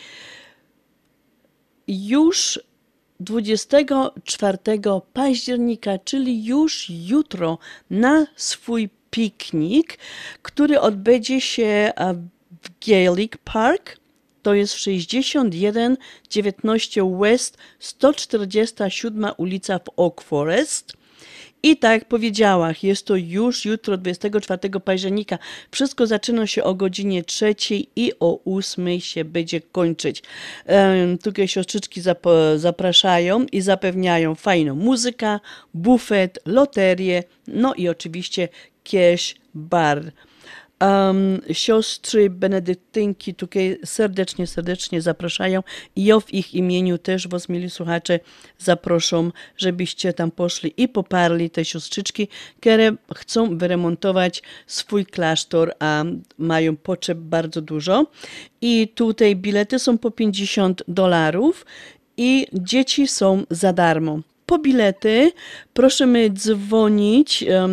[1.88, 2.60] już
[3.20, 4.58] 24
[5.12, 7.58] października, czyli już jutro,
[7.90, 9.98] na swój piknik,
[10.42, 12.14] który odbędzie się a,
[12.62, 13.96] w Gaelic Park.
[14.42, 21.03] To jest 6119 West 147 ulica w Oak Forest.
[21.64, 25.38] I tak jak powiedziałam, jest to już jutro, 24 października.
[25.70, 30.22] Wszystko zaczyna się o godzinie trzeciej i o 8 się będzie kończyć.
[31.22, 35.38] Tutaj siostrzyczki zap- zapraszają i zapewniają fajną muzykę,
[35.74, 38.48] bufet, loterię, no i oczywiście
[38.84, 40.12] cash bar.
[40.80, 45.62] Um, siostry benedyktynki tutaj serdecznie, serdecznie zapraszają
[45.96, 48.20] i ja w ich imieniu też was, mili słuchacze,
[48.58, 52.28] zaproszą, żebyście tam poszli i poparli te siostrzyczki,
[52.60, 56.04] które chcą wyremontować swój klasztor, a
[56.38, 58.06] mają potrzeb bardzo dużo.
[58.60, 61.66] I tutaj bilety są po 50 dolarów
[62.16, 64.20] i dzieci są za darmo.
[64.46, 65.32] Po bilety
[65.74, 67.68] proszę mi dzwonić, e,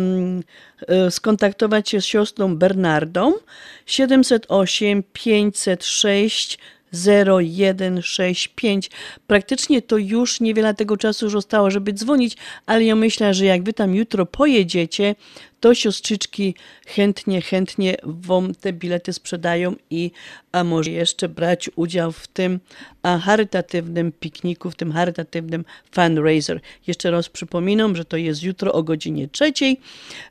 [1.10, 3.32] skontaktować się z siostrą Bernardą
[3.86, 6.58] 708 506
[6.92, 8.90] 0165.
[9.26, 13.72] Praktycznie to już niewiele tego czasu zostało, żeby dzwonić, ale ja myślę, że jak wy
[13.72, 15.14] tam jutro pojedziecie,
[15.62, 16.54] to siostrzyczki
[16.86, 20.10] chętnie, chętnie Wam te bilety sprzedają i
[20.52, 22.60] a może jeszcze brać udział w tym
[23.02, 26.60] charytatywnym pikniku, w tym charytatywnym fundraiser.
[26.86, 29.80] Jeszcze raz przypominam, że to jest jutro o godzinie trzeciej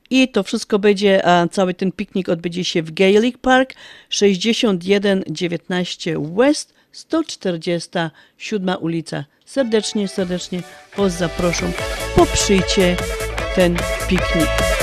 [0.10, 1.22] i to wszystko będzie,
[1.52, 3.74] cały ten piknik odbędzie się w Gaelic Park
[4.10, 9.26] 6119 West 147 ulica.
[9.46, 10.62] Serdecznie, serdecznie
[10.98, 11.72] Was zaproszą.
[12.16, 12.98] Poprzyjcie
[13.56, 13.78] ten
[14.08, 14.81] piknik.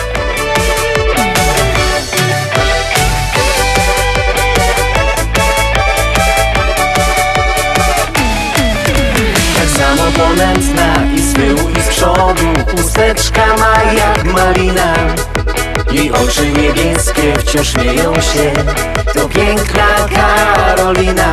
[9.88, 12.46] Samo ponętna i z tyłu i z przodu
[12.80, 14.94] Usteczka ma jak malina.
[15.92, 18.52] Jej oczy niebieskie wciąż śmieją się
[19.14, 21.32] To piękna Karolina.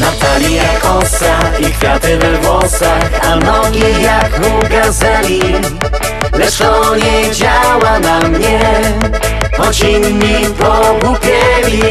[0.00, 5.40] Natalia kosa i kwiaty we włosach A nogi jak u gazeli.
[6.32, 8.60] Lecz to nie działa na mnie
[9.56, 11.82] Choć inni pogłupieli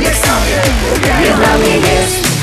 [0.00, 0.56] Niech sobie
[1.20, 2.35] nie dla mnie jest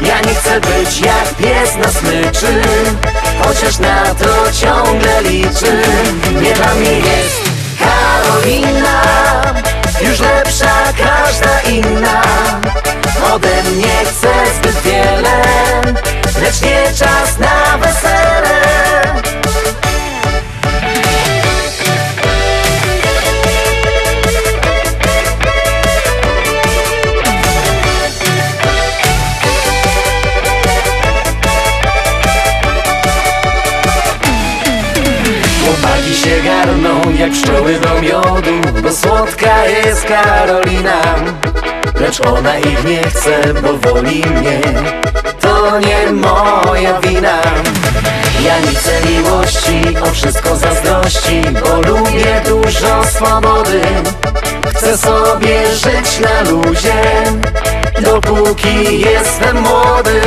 [0.00, 2.62] Ja nie chcę być jak pies na smyczy
[3.42, 5.82] Chociaż na to ciągle liczy.
[6.42, 7.42] Nie dla mnie jest
[7.78, 9.02] Karolina
[10.00, 12.22] Już lepsza każda inna.
[13.34, 15.42] Ode mnie chce zbyt wiele
[16.42, 18.66] Lecz nie czas na wesele
[37.18, 41.00] jak pszczoły do miodu Bo słodka jest Karolina.
[42.00, 44.60] Lecz ona ich nie chce, bo woli mnie.
[45.40, 47.38] To nie moja wina.
[48.44, 53.80] Ja nie chcę miłości, o wszystko zazdrości Bo lubię dużo swobody.
[54.76, 57.02] Chcę sobie żyć na luzie
[58.00, 60.20] Dopóki jestem młody.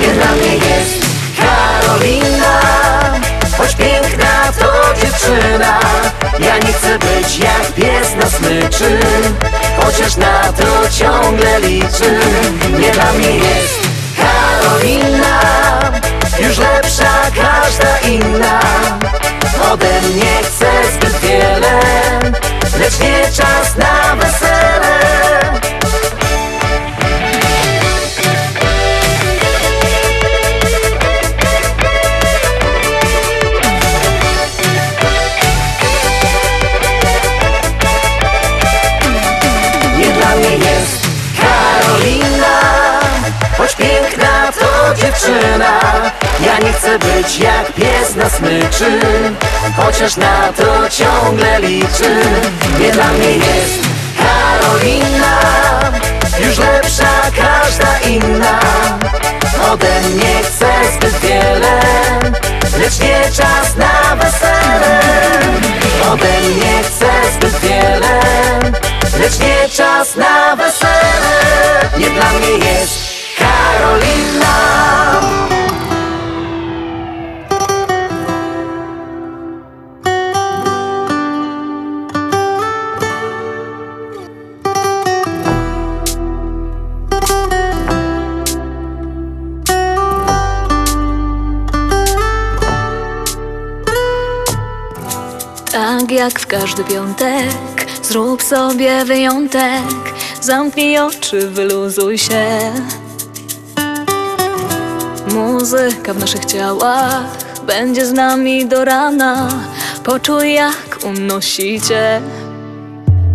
[0.00, 1.06] Nie dla mnie jest
[1.36, 2.33] Karolina
[4.58, 5.80] to dziewczyna.
[6.38, 8.98] Ja nie chcę być jak pies na smyczy
[9.80, 12.20] Chociaż na to ciągle liczy.
[12.78, 13.80] Nie dla mnie jest
[14.16, 15.40] Karolina
[16.38, 18.60] Już lepsza każda inna.
[19.72, 21.80] Ode mnie chce zbyt wiele
[22.78, 24.73] Lecz nie czas na wesele
[45.04, 45.80] dziewczyna.
[46.46, 49.00] Ja nie chcę być jak pies na smyczy
[49.76, 52.20] Chociaż na to ciągle liczy.
[52.80, 53.78] Nie dla mnie jest
[54.18, 55.40] Karolina
[56.46, 58.60] Już lepsza każda inna.
[59.72, 61.80] Ode mnie chce zbyt wiele
[62.78, 65.00] Lecz nie czas na wesele.
[66.12, 68.20] Ode mnie chce zbyt wiele
[69.20, 71.40] Lecz nie czas na wesele.
[71.98, 73.13] Nie dla mnie jest
[73.74, 74.54] Karolina
[95.72, 97.50] Tak jak w każdy piątek,
[98.02, 99.82] zrób sobie wyjątek.
[100.40, 102.72] Zamknij oczy, wyluzuj się.
[105.34, 107.24] Muzyka w naszych ciałach
[107.66, 109.48] będzie z nami do rana.
[110.04, 112.20] Poczuj, jak unosi cię.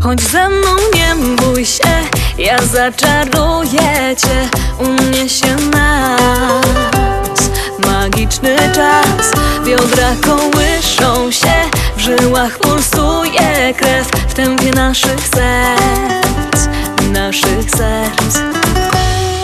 [0.03, 1.89] Chodź ze mną, nie bój się,
[2.37, 7.39] ja zaczaruję cię, uniesie nas.
[7.87, 9.31] Magiczny czas,
[9.65, 11.53] biodra kołyszą się,
[11.97, 16.67] w żyłach pulsuje krew, w tempie naszych serc,
[17.11, 18.39] naszych serc.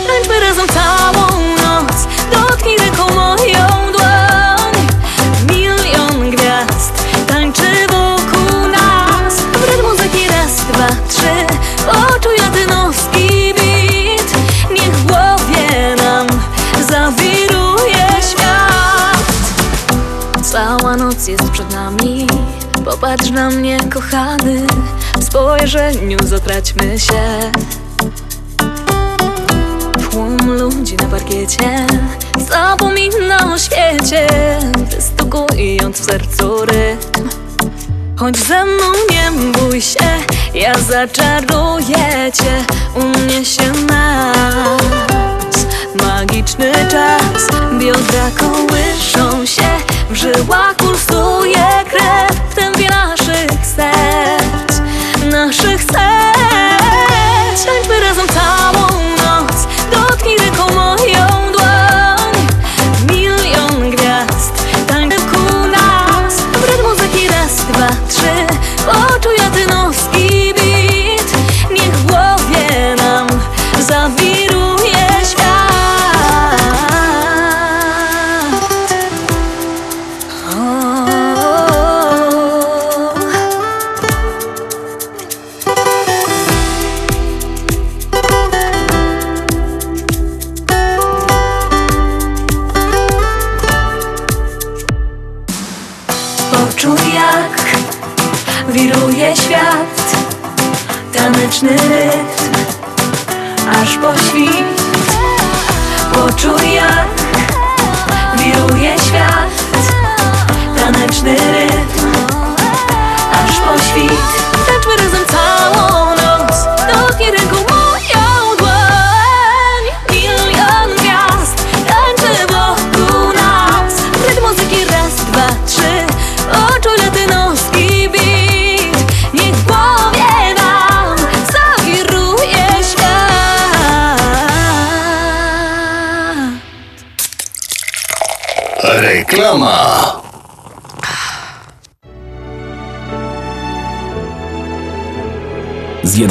[0.08, 1.28] Tańczmy razem całą
[1.64, 2.08] noc,
[20.56, 22.28] Cała noc jest przed nami.
[22.86, 24.68] Popatrz na mnie, kochany
[25.20, 27.52] W spojrzeniu zatraćmy się
[30.78, 31.88] ludzi na parkiecie?
[32.50, 34.28] Zapomina o świecie.
[34.78, 37.30] Wystukując w sercu rytm.
[38.16, 40.06] Chodź ze mną, nie bój się.
[40.54, 42.66] Ja zaczaruję cię.
[42.96, 45.66] Uniesie nas
[46.04, 47.48] Magiczny czas.
[47.80, 49.70] Biodra kołyszą się.
[50.10, 52.40] W żyłach pulsuje krew.
[52.52, 54.35] W tempie naszych serc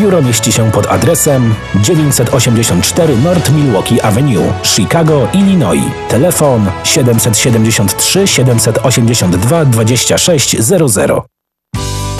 [0.00, 5.82] Biuro mieści się pod adresem 984 North Milwaukee Avenue, Chicago, Illinois.
[6.08, 11.10] Telefon 773 782 2600.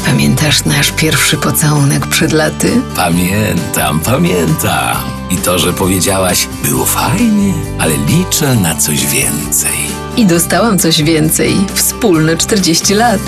[0.06, 2.70] Pamiętasz nasz pierwszy pocałunek przed laty?
[2.96, 4.96] Pamiętam, pamiętam.
[5.30, 9.78] I to, że powiedziałaś, było fajnie, ale liczę na coś więcej.
[10.16, 11.56] I dostałam coś więcej.
[11.74, 13.20] Wspólne 40 lat.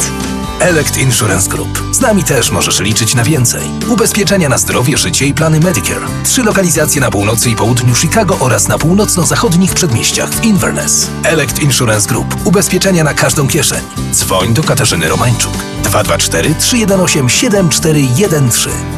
[0.60, 1.82] Elect Insurance Group.
[1.92, 3.62] Z nami też możesz liczyć na więcej.
[3.88, 6.06] Ubezpieczenia na zdrowie, życie i plany Medicare.
[6.24, 11.10] Trzy lokalizacje na północy i południu Chicago oraz na północno-zachodnich przedmieściach w Inverness.
[11.24, 12.36] Elect Insurance Group.
[12.44, 13.80] Ubezpieczenia na każdą kieszeń.
[14.12, 15.52] Dzwoń do Katarzyny Romańczuk.
[15.82, 18.97] 224 318 7413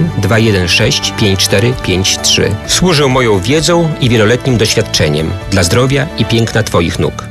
[0.17, 5.31] 216 5453 Służę moją wiedzą i wieloletnim doświadczeniem.
[5.51, 7.23] Dla zdrowia i piękna Twoich nóg.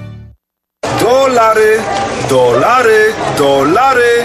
[1.00, 1.78] Dolary,
[2.28, 4.24] dolary, dolary,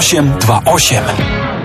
[0.01, 1.60] 828.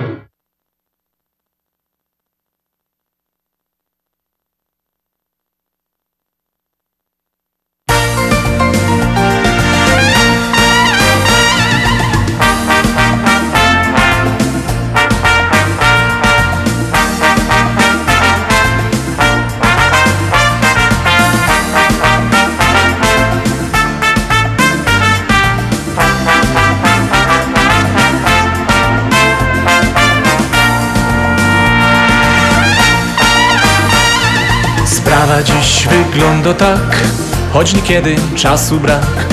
[37.67, 39.27] choć niekiedy czasu brak.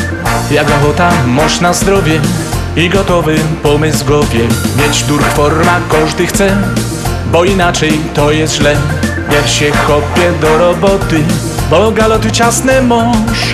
[0.51, 2.19] Jak ochota, moż na zdrowie
[2.75, 4.39] i gotowy pomysł głowie.
[4.77, 6.57] Mieć dur forma każdy chce,
[7.31, 8.75] bo inaczej to jest źle.
[9.29, 11.23] Niech się chopie do roboty,
[11.69, 13.53] bo galoty ciasne mąż.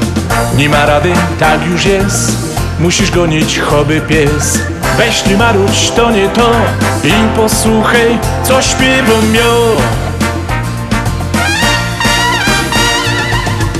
[0.58, 2.32] Nie ma rady, tak już jest,
[2.80, 4.60] musisz gonić choby pies.
[4.98, 6.52] Weź nie maruć, to nie to
[7.04, 10.09] i posłuchaj, co śpiewam miał.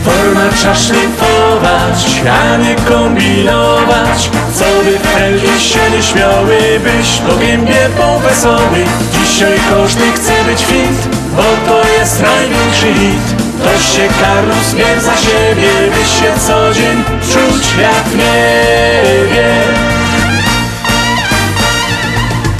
[0.04, 4.30] Forma trzeba szlifować, a nie kombinować.
[4.54, 10.66] Co by felgi się nie śmiały, byś po gębie był wesoły Dzisiaj każdy chce być
[10.66, 13.50] fit, bo to jest największy hit.
[13.64, 19.99] To się Carlos bierz za siebie, byś się co dzień czuć jak w niebie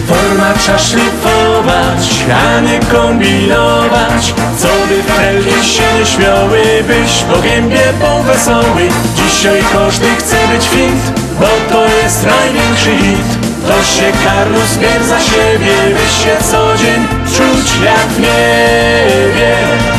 [0.10, 4.34] Forma trzeba szlifować, a nie kombinować.
[4.58, 11.20] Co by felgi się nie śmiały, byś gębie był wesoły Dzisiaj każdy chce być fit,
[11.40, 13.30] bo to jest największy hit.
[13.68, 19.99] To się Carlos bierz za siebie, byś się co dzień czuć jak w niebie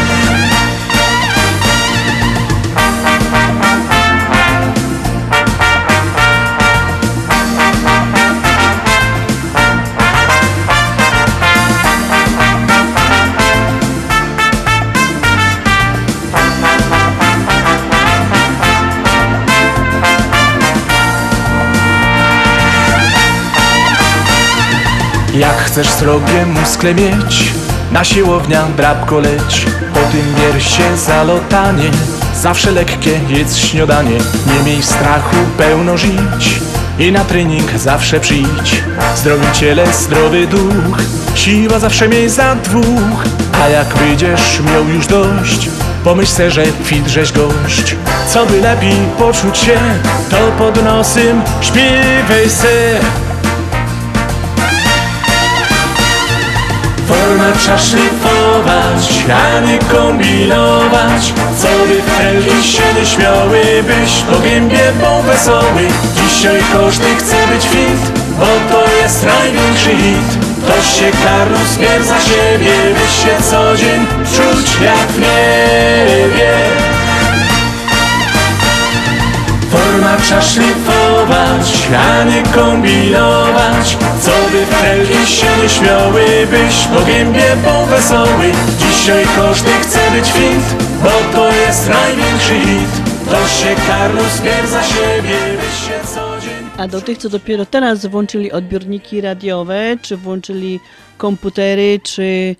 [25.41, 27.53] Jak chcesz srogie muskle mieć.
[27.93, 29.67] Na siłownia drabko leć.
[29.95, 31.91] Po tym wiersie zalotanie.
[32.35, 34.19] Zawsze lekkie jedz śniadanie.
[34.47, 36.61] Nie miej strachu pełno żyć.
[36.99, 38.83] I na trening zawsze przyjdź.
[39.17, 40.99] Zdrowy ciele, zdrowy duch.
[41.35, 43.25] Siła zawsze miej za dwóch.
[43.63, 45.69] A jak wyjdziesz miał już dość.
[46.05, 47.97] Pomyśl se, że fit żeś gość.
[48.29, 49.79] Co by lepiej poczuć się
[50.31, 53.01] To pod nosem śpiewaj se
[57.31, 59.25] Forma trzeba szlifować,
[59.67, 61.33] nie kombinować.
[61.59, 67.69] Co by felgi się nie śmiały, byś po gębie był wesoły Dzisiaj każdy chce być
[67.69, 70.39] fit, bo to jest największy hit.
[70.67, 76.53] To się Carlos bierz za siebie, byś się co dzień czuć jak w niebie.
[79.71, 83.97] Forma trzeba szlifować, a nie kombinować
[84.53, 90.85] By felgi się nie śmiały, byś po gębie był wesoły Dzisiaj każdy chce być fit,
[91.03, 93.11] bo to jest największy hit.
[93.31, 96.31] To się Carlos bierz za siebie, byś się co
[96.83, 100.81] A do tych, co dopiero teraz włączyli odbiorniki radiowe, czy włączyli
[101.19, 102.57] komputery, czy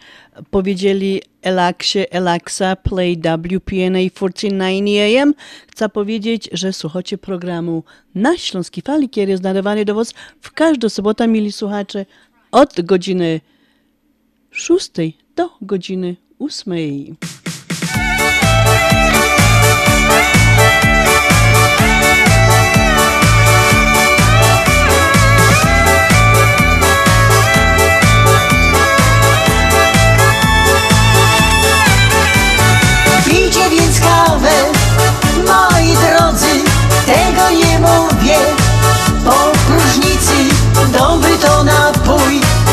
[0.51, 5.35] powiedzieli Elaxie, Alexa, play WPNA 1490 AM,
[5.69, 7.85] chcę powiedzieć, że słuchacie programu
[8.15, 12.07] na Śląskiej Fali, który jest nadawany do Was w każdą sobotę, mili słuchacze,
[12.53, 13.41] od godziny
[14.51, 14.91] 6
[15.37, 16.73] do godziny 8.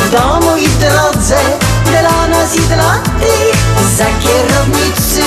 [0.08, 1.38] w domu i w drodze,
[1.86, 3.58] dla nas i dla tych
[3.98, 5.22] za kierownicy.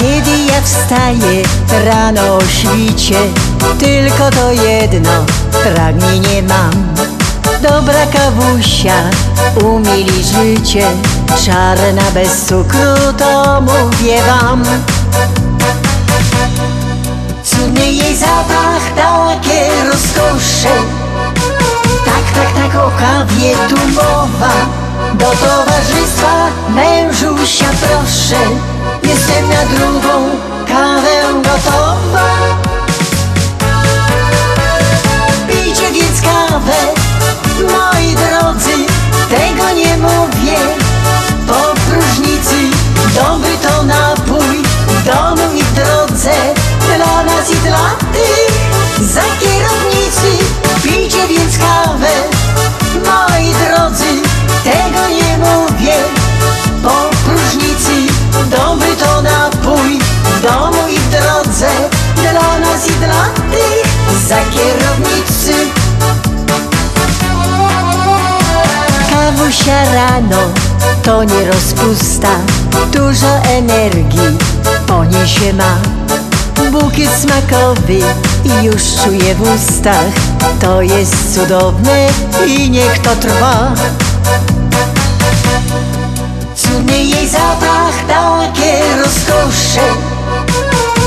[0.00, 1.42] Kiedy ja wstaję
[1.84, 3.18] rano o świcie
[3.78, 5.10] Tylko to jedno
[5.62, 6.94] pragnienie mam
[7.62, 8.94] Dobra kawusia
[9.64, 10.86] umili życie
[11.44, 14.64] Czarna bez cukru to mówię wam
[17.44, 21.05] Cudny jej zapach, takie rozkosze.
[22.36, 24.52] Tak, tak, o kawie tu mowa.
[25.14, 28.40] Do towarzystwa mężusia proszę.
[29.02, 30.30] Jestem na drugą
[30.68, 32.28] kawę gotowa.
[35.48, 36.80] Pijcie więc kawę,
[37.60, 38.76] moi drodzy,
[39.30, 40.58] tego nie mówię.
[41.48, 42.56] Po próżnicy
[43.14, 46.34] dobry to napój, w domu i w drodze,
[46.86, 48.56] dla nas i dla tych
[49.00, 50.45] za kierownicy.
[51.46, 52.08] Więc kawę,
[52.94, 54.04] moi drodzy,
[54.64, 55.94] tego nie mówię.
[56.82, 58.12] Po próżnicy
[58.50, 61.68] dobry to napój, w domu i w drodze,
[62.16, 63.86] dla nas i dla tych
[64.28, 65.54] za kierownicy.
[69.16, 70.38] Mężusia rano
[71.02, 72.28] to nie rozpusta.
[72.92, 74.38] Dużo energii
[74.86, 75.78] po niej się ma
[76.70, 77.98] Bukiet smakowy
[78.44, 80.14] i już czuję w ustach.
[80.60, 82.08] To jest cudowne
[82.46, 83.74] i niech to trwa.
[86.54, 89.80] Cudny jej zapach, takie rozkosze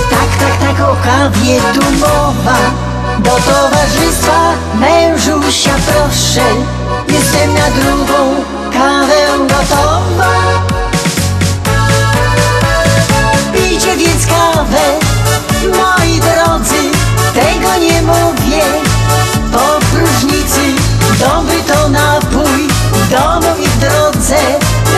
[0.10, 2.58] Tak, tak, tak o kawie tu mowa
[3.20, 6.46] Do towarzystwa mężusia proszę.
[7.08, 8.36] Jestem na drugą
[8.74, 10.34] kawę gotowa.
[13.54, 15.09] Pijcie więc kawę,
[15.68, 16.92] moi drodzy
[17.34, 18.64] Tego nie mówię.
[19.54, 20.62] Po próżnicy
[21.20, 22.68] Dobry to napój.
[22.94, 24.38] W domu i w drodze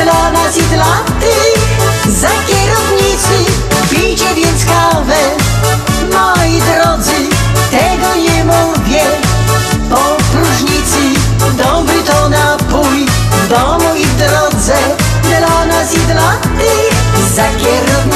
[0.03, 1.81] Dla nas i dla tych.
[2.21, 3.51] Za kierownicy
[3.89, 5.19] Pijcie więc kawę,
[6.11, 7.29] moi drodzy
[7.71, 9.03] Tego nie mówię.
[9.89, 11.19] Po próżnicy
[11.57, 13.05] Dobry to napój.
[13.31, 14.77] W domu i w drodze
[15.23, 17.01] Dla nas i dla tych.
[17.35, 18.10] Za kierownicy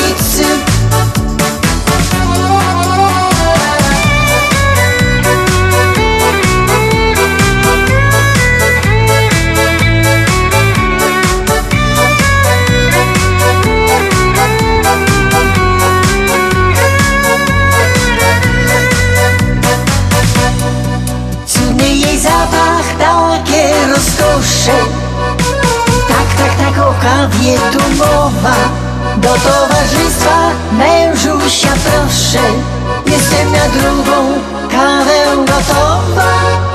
[27.45, 28.55] o kawie tu mowa.
[29.17, 32.39] Do towarzystwa mężusia proszę.
[33.05, 34.41] Jestem na drugą
[34.71, 36.74] kawę gotowa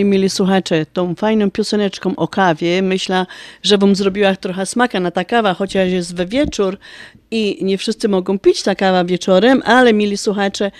[0.00, 3.26] I mieli słuchacze, tą fajną pioseneczką o kawie, myślę,
[3.62, 6.78] że wam zrobiła trochę smaka na ta kawa, chociaż jest we wieczór
[7.30, 10.70] i nie wszyscy mogą pić ta kawa wieczorem, ale mieli słuchacze,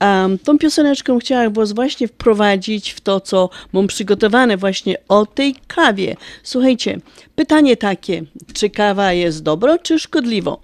[0.00, 5.54] um, tą pioseneczką chciałam was właśnie wprowadzić w to, co mam przygotowane właśnie o tej
[5.66, 6.16] kawie.
[6.42, 7.00] Słuchajcie,
[7.34, 8.22] pytanie takie,
[8.52, 10.60] czy kawa jest dobro, czy szkodliwo?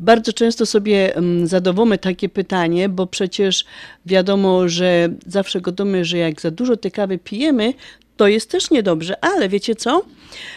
[0.00, 1.14] Bardzo często sobie
[1.44, 3.64] zadawamy takie pytanie, bo przecież
[4.06, 7.74] wiadomo, że zawsze gotowy, że jak za dużo tej kawy pijemy,
[8.16, 10.02] to jest też niedobrze, ale wiecie co?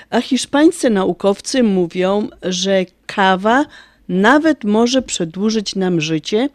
[0.10, 3.66] A hiszpańscy naukowcy mówią, że kawa
[4.10, 6.50] nawet może przedłużyć nam życie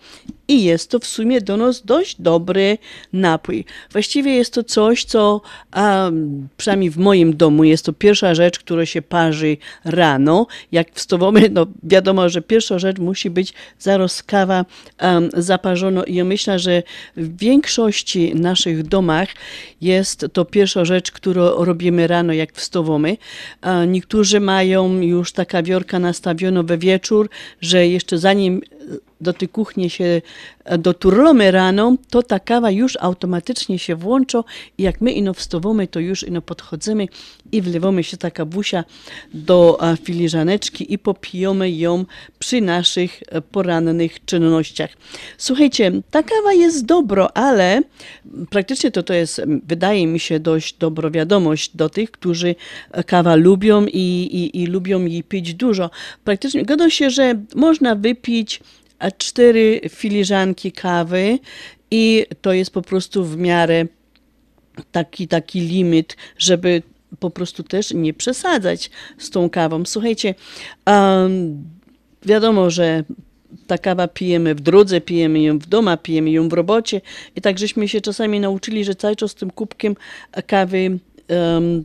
[0.49, 2.79] i jest to w sumie do nas dość dobry
[3.13, 3.65] napój.
[3.93, 5.41] Właściwie jest to coś, co
[5.77, 10.47] um, przynajmniej w moim domu jest to pierwsza rzecz, która się parzy rano.
[10.73, 14.65] Jak wstawamy, no wiadomo, że pierwsza rzecz musi być zaraz kawa
[15.01, 16.83] um, zaparzona i ja myślę, że
[17.17, 19.29] w większości naszych domach
[19.81, 23.17] jest to pierwsza rzecz, którą robimy rano, jak wstawamy.
[23.61, 27.31] A niektórzy mają już ta kawiorka nastawiona we wieczór,
[27.61, 28.61] że jeszcze zanim
[29.21, 30.23] do tej kuchni się
[30.79, 34.45] doturlomy rano, to ta kawa już automatycznie się włącza
[34.79, 37.09] i jak my ino wstawamy, to już ino podchodzimy
[37.53, 38.85] i wlewamy się ta kawusia
[39.35, 42.05] do filiżaneczki i popijamy ją
[42.39, 44.91] przy naszych porannych czynnościach.
[45.39, 47.83] Słuchajcie, ta kawa jest dobro, ale
[48.51, 52.55] praktycznie to to jest, wydaje mi się, dość dobro wiadomość do tych, którzy
[53.07, 55.91] kawa lubią i, i, i lubią jej pić dużo.
[56.25, 58.61] Praktycznie godzą się, że można wypić
[59.19, 61.39] cztery filiżanki kawy
[61.91, 63.87] i to jest po prostu w miarę
[64.93, 66.83] taki, taki limit, żeby
[67.21, 69.83] po prostu też nie przesadzać z tą kawą.
[69.87, 70.35] Słuchajcie,
[70.87, 71.65] um,
[72.23, 73.05] wiadomo, że
[73.67, 77.01] ta kawa pijemy w drodze, pijemy ją w domu, pijemy ją w robocie
[77.37, 79.97] i tak żeśmy się czasami nauczyli, że cały czas z tym kubkiem
[80.47, 81.85] kawy um,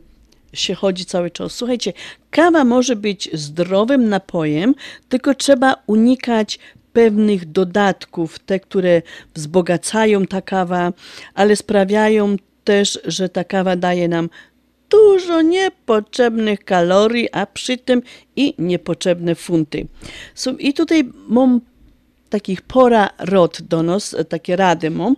[0.52, 1.52] się chodzi cały czas.
[1.52, 1.92] Słuchajcie,
[2.30, 4.74] kawa może być zdrowym napojem,
[5.08, 6.58] tylko trzeba unikać
[6.94, 9.02] pewnych dodatków, te, które
[9.34, 10.92] wzbogacają ta kawa,
[11.34, 14.28] ale sprawiają też, że ta kawa daje nam
[14.90, 18.02] dużo niepotrzebnych kalorii, a przy tym
[18.36, 19.86] i niepotrzebne funty.
[20.58, 21.60] I tutaj mam
[22.28, 25.16] takich pora rod do nas, takie rady mam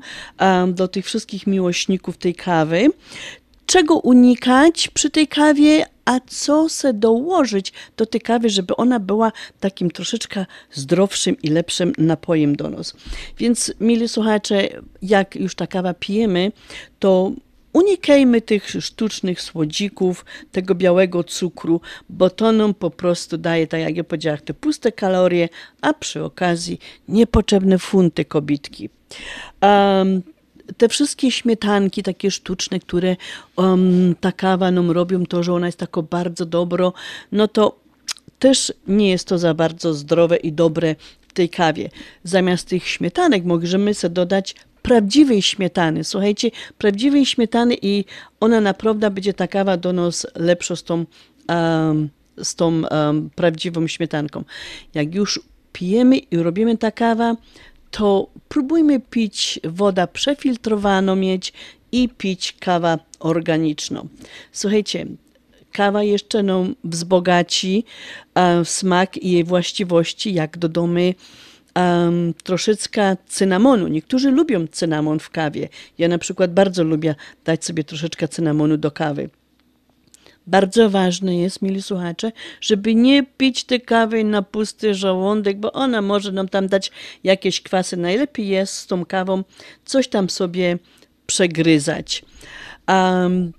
[0.74, 2.88] do tych wszystkich miłośników tej kawy.
[3.66, 9.32] Czego unikać przy tej kawie, a co se dołożyć do tej kawy, żeby ona była
[9.60, 12.94] takim troszeczkę zdrowszym i lepszym napojem do nas.
[13.38, 14.68] Więc, mili słuchacze,
[15.02, 16.52] jak już ta kawa pijemy,
[16.98, 17.32] to
[17.72, 23.96] unikajmy tych sztucznych słodzików, tego białego cukru, bo to nam po prostu daje, tak jak
[23.96, 25.48] ja powiedziałam, te puste kalorie,
[25.80, 26.78] a przy okazji
[27.08, 28.90] niepotrzebne funty kobitki.
[29.62, 30.22] Um,
[30.76, 33.16] te wszystkie śmietanki takie sztuczne, które
[33.56, 36.92] um, ta kawa nam robią, to, że ona jest tako bardzo dobro,
[37.32, 37.76] no to
[38.38, 40.96] też nie jest to za bardzo zdrowe i dobre
[41.28, 41.90] w tej kawie.
[42.24, 46.04] Zamiast tych śmietanek możemy sobie dodać prawdziwej śmietany.
[46.04, 48.04] Słuchajcie, prawdziwej śmietany i
[48.40, 51.04] ona naprawdę będzie ta kawa do nas lepsza z tą,
[51.48, 52.08] um,
[52.42, 54.44] z tą um, prawdziwą śmietanką.
[54.94, 55.40] Jak już
[55.72, 57.36] pijemy i robimy ta kawa,
[57.90, 61.52] to próbujmy pić wodę przefiltrowaną mieć
[61.92, 64.08] i pić kawę organiczną.
[64.52, 65.06] Słuchajcie,
[65.72, 67.84] kawa jeszcze nam wzbogaci
[68.34, 71.14] um, smak i jej właściwości, jak dodamy
[71.76, 73.88] um, troszeczkę cynamonu.
[73.88, 75.68] Niektórzy lubią cynamon w kawie.
[75.98, 77.14] Ja na przykład bardzo lubię
[77.44, 79.30] dać sobie troszeczkę cynamonu do kawy.
[80.46, 86.02] Bardzo ważne jest, mili słuchacze, żeby nie pić tej kawy na pusty żołądek, bo ona
[86.02, 86.90] może nam tam dać
[87.24, 87.96] jakieś kwasy.
[87.96, 89.44] Najlepiej jest z tą kawą
[89.84, 90.78] coś tam sobie
[91.26, 92.24] przegryzać.
[92.88, 93.52] Um,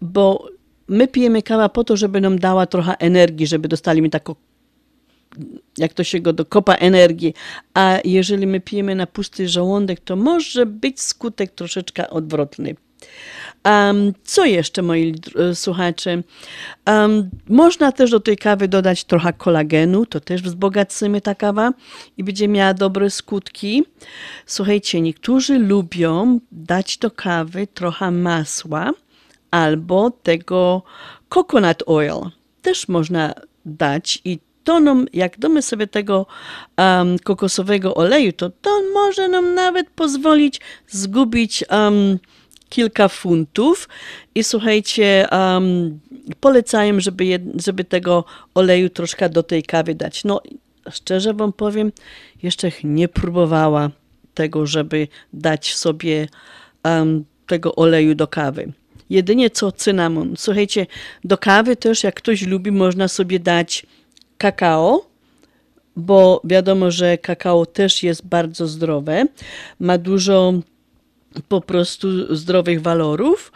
[0.00, 0.48] bo
[0.88, 4.34] my pijemy kawę po to, żeby nam dała trochę energii, żeby dostali mi taką
[5.78, 7.34] jak to się go dokopa energii,
[7.74, 12.74] a jeżeli my pijemy na pusty żołądek, to może być skutek troszeczkę odwrotny.
[13.66, 15.14] Um, co jeszcze, moi
[15.54, 16.22] słuchacze?
[16.86, 21.72] Um, można też do tej kawy dodać trochę kolagenu, to też wzbogacimy ta kawa
[22.16, 23.84] i będzie miała dobre skutki.
[24.46, 28.90] Słuchajcie, niektórzy lubią dać do kawy trochę masła
[29.50, 30.82] albo tego
[31.28, 32.20] coconut oil.
[32.62, 36.26] Też można dać i to nam, jak damy sobie tego
[36.78, 42.18] um, kokosowego oleju, to to może nam nawet pozwolić zgubić um,
[42.68, 43.88] kilka funtów
[44.34, 46.00] i słuchajcie, um,
[46.40, 50.24] polecają, żeby, jed, żeby tego oleju troszkę do tej kawy dać.
[50.24, 50.40] No,
[50.90, 51.92] szczerze wam powiem,
[52.42, 53.90] jeszcze nie próbowała
[54.34, 56.28] tego, żeby dać sobie
[56.84, 58.72] um, tego oleju do kawy.
[59.10, 60.34] Jedynie co cynamon.
[60.36, 60.86] Słuchajcie,
[61.24, 63.86] do kawy też, jak ktoś lubi, można sobie dać
[64.38, 65.06] kakao,
[65.96, 69.26] bo wiadomo, że kakao też jest bardzo zdrowe.
[69.80, 70.54] Ma dużo
[71.48, 73.52] po prostu zdrowych walorów.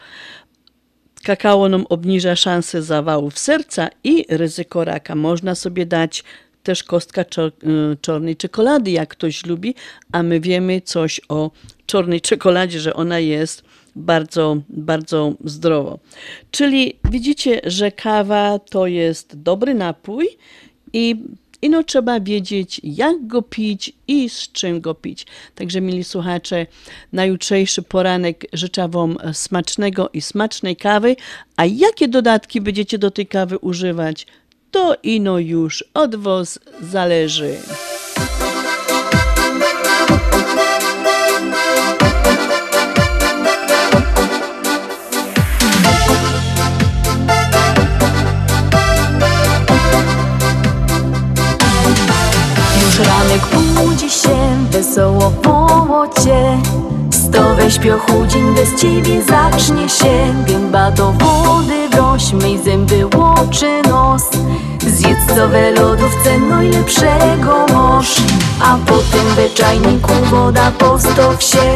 [1.22, 5.14] Kakao nam obniża szanse zawałów serca i ryzyko raka.
[5.14, 6.24] Można sobie dać
[6.62, 7.24] też kostka
[8.00, 9.74] czarnej czekolady, jak ktoś lubi,
[10.12, 11.50] a my wiemy coś o
[11.86, 13.62] czarnej czekoladzie, że ona jest
[13.96, 15.98] bardzo, bardzo zdrowo.
[16.50, 20.28] Czyli widzicie, że kawa to jest dobry napój
[20.92, 21.16] i
[21.62, 25.26] Ino trzeba wiedzieć, jak go pić i z czym go pić.
[25.54, 26.66] Także, mili słuchacze,
[27.12, 31.16] na jutrzejszy poranek życzę Wam smacznego i smacznej kawy.
[31.56, 34.26] A jakie dodatki będziecie do tej kawy używać,
[34.70, 37.56] to ino już od Was zależy.
[53.04, 53.42] Ranek
[53.74, 56.58] budzi się, wesoło woło cię
[57.10, 60.34] Stowe śpiochu dzień bez ciebie zacznie się.
[60.46, 64.22] Gęba do wody wroś, myj zęby łoczy nos.
[64.86, 68.16] Zjedz co we lodówce najlepszego moż
[68.62, 71.74] A potem we czajniku woda postow się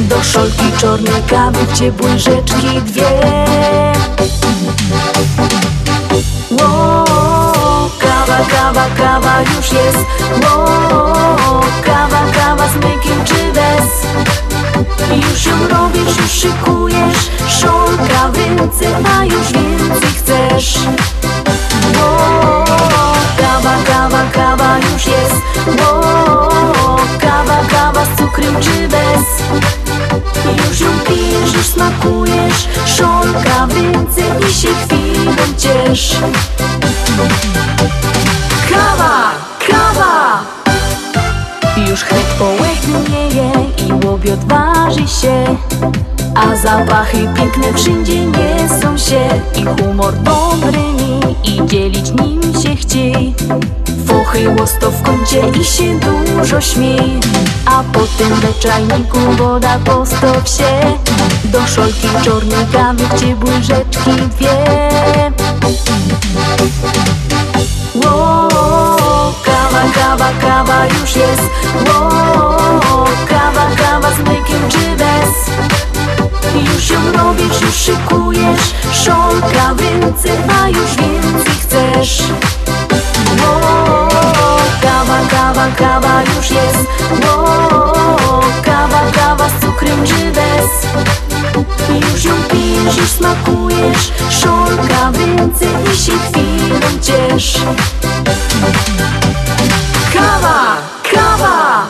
[0.00, 3.51] Do szolki czarnej kawy ciepłej rzeczki dwie
[9.56, 9.98] już jest.
[10.42, 14.06] Wow, kawa, kawa z mlekiem czy bez?
[15.30, 17.30] Już ją robisz, już szykujesz.
[17.48, 20.78] Szolka więcej, a już więcej chcesz.
[21.98, 22.64] Wow,
[23.36, 25.34] kawa, kawa, kawa już jest.
[25.66, 29.26] Wow, kawa, kawa z cukrem czy bez?
[30.68, 32.68] Już ją pijesz, już smakujesz.
[32.86, 36.16] Szolka więcej i się chwilą ciesz
[41.92, 43.52] Już chleb połechnieje
[43.86, 45.56] i łobiot waży się.
[46.34, 49.20] A zapachy piękne wszędzie niesą się.
[49.56, 50.78] I humor dobry
[51.44, 53.34] i dzielić nim się chciej
[54.06, 57.20] Fochy łosto w kącie i się dużo śmiej
[57.66, 60.80] A potem we czajniku woda postow się.
[61.44, 64.56] Do szolki czarnej kawy ciepłej rzeczki dwie.
[67.94, 68.48] Ło,
[69.94, 71.42] kawa, kawa, już jest.
[71.86, 75.32] Ło, kawa, kawa z mlekiem czy bez?
[76.54, 78.74] Już ją robisz, już szykujesz.
[78.92, 82.22] Szolka więcej, a już więcej chcesz.
[84.82, 86.86] Kawa, kawa, kawa już jest.
[87.26, 90.70] Ło, kawa, kawa z cukrem czy bez?
[92.12, 94.12] Już ją pijesz, już smakujesz.
[94.30, 97.56] Szolka więcej i się chwilą ciesz
[100.12, 100.76] Kawa,
[101.12, 101.86] kawa.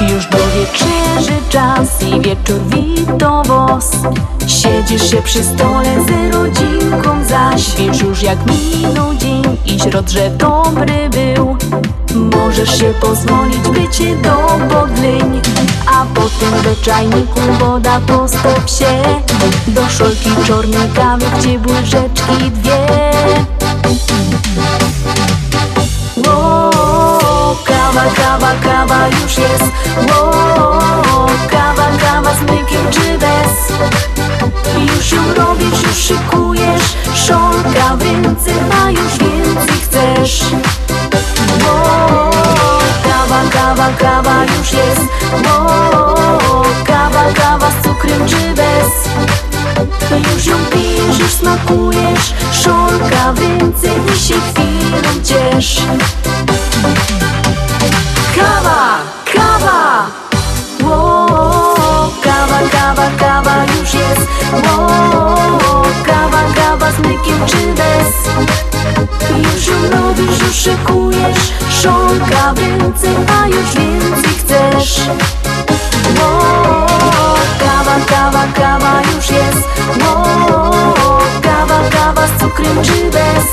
[0.00, 3.90] Już do wieczerzy czas i wieczór wito wos.
[4.46, 10.30] Siedzisz się przy stole z rodzinką zaś Wiesz już jak minął dzień i środ, że
[10.30, 11.56] dobry był.
[12.14, 15.40] Możesz się pozwolić, by cię dopodleń
[15.86, 19.02] A potem we czajniku woda postop się.
[19.68, 22.86] Do szolki czornej kawy, gdzie łyżeczki dwie.
[23.86, 24.99] Ło,
[27.90, 29.64] kawa, kawa, kawa już jest.
[30.08, 33.72] Ło, kawa, kawa z mlekiem czy bez?
[34.96, 36.82] Już ją robisz, już szykujesz.
[37.14, 38.50] Szolka w ręce,
[38.84, 40.40] a już więcej chcesz.
[43.02, 45.00] Kawa, kawa, kawa już jest.
[45.44, 48.90] Ło, kawa, kawa z cukrem czy bez?
[50.34, 55.82] Już ją pijesz, już smakujesz Szolka więcej i się chwilą ciesz
[58.40, 58.98] Kawa,
[59.34, 60.06] kawa.
[60.84, 61.26] Ło,
[62.22, 64.26] kawa, kawa, kawa już jest.
[64.52, 64.86] Ło,
[66.06, 68.10] kawa, kawa z mlekiem czy bez?
[69.44, 71.52] Już ją robisz, już szykujesz.
[71.82, 75.00] Szolka więcej, a już więcej chcesz.
[76.20, 76.86] Ło,
[77.58, 79.68] kawa, kawa, kawa już jest.
[80.00, 80.94] Ło,
[82.14, 83.46] kawa z cukrem czy bez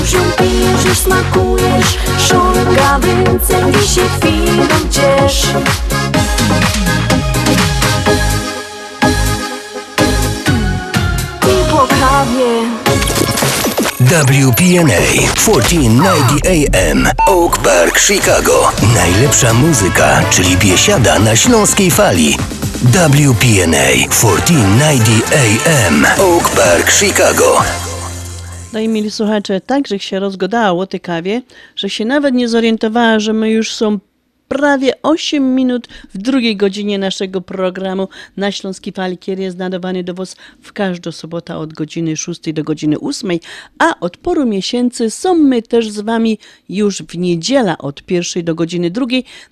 [0.00, 5.46] Już ją pijesz, smakujesz Szolka więcej i się chwilą ciesz
[11.42, 11.86] I po
[14.08, 15.00] WPNA
[15.34, 18.72] 1490 AM Oak Park, Chicago.
[18.94, 22.36] Najlepsza muzyka, czyli biesiada na śląskiej fali.
[22.80, 27.58] WPNA 1490 AM Oak Park, Chicago.
[28.72, 31.42] No i mieli słuchacze, tak, że się rozgodało tej kawie,
[31.76, 33.98] że się nawet nie zorientowała, że my już są
[34.50, 38.08] prawie 8 minut w drugiej godzinie naszego programu.
[38.36, 42.64] Na Śląskiej Fali, kiedy jest nadawany do Was w każdą sobotę od godziny 6 do
[42.64, 43.30] godziny 8,
[43.78, 46.38] a od poru miesięcy są my też z Wami
[46.68, 49.06] już w niedziela od 1 do godziny 2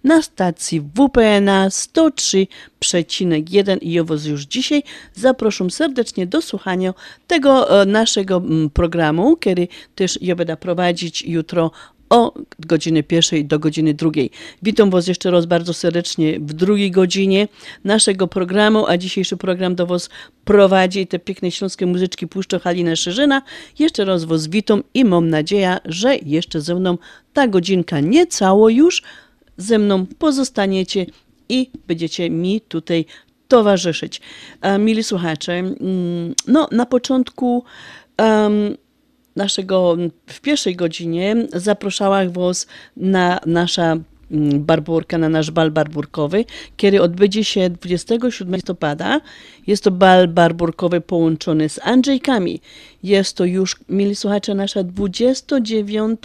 [0.04, 4.82] na stacji WPNA 103,1 i owoc już dzisiaj.
[5.14, 6.94] Zapraszam serdecznie do słuchania
[7.26, 11.70] tego e, naszego mm, programu, który też ja będę prowadzić jutro
[12.10, 14.30] o godziny pierwszej do godziny drugiej.
[14.62, 17.48] Witam Was jeszcze raz bardzo serdecznie w drugiej godzinie
[17.84, 20.10] naszego programu, a dzisiejszy program do Was
[20.44, 23.42] prowadzi te piękne śląskie muzyczki puszcza Halina Szerzyna.
[23.78, 26.98] Jeszcze raz Was witam i mam nadzieję, że jeszcze ze mną
[27.32, 29.02] ta godzinka nie cało już
[29.56, 31.06] ze mną pozostaniecie
[31.48, 33.04] i będziecie mi tutaj
[33.48, 34.20] towarzyszyć.
[34.60, 37.64] A, mili słuchacze, mm, no na początku
[38.18, 38.76] um,
[39.38, 39.96] naszego,
[40.26, 42.66] w pierwszej godzinie zapraszała Was
[42.96, 43.96] na nasza
[44.70, 46.44] barburka, na nasz bal barburkowy,
[46.76, 49.20] który odbędzie się 27 listopada.
[49.66, 52.60] Jest to bal barburkowy połączony z Andrzejkami.
[53.02, 56.20] Jest to już, mieli słuchacze, nasza 29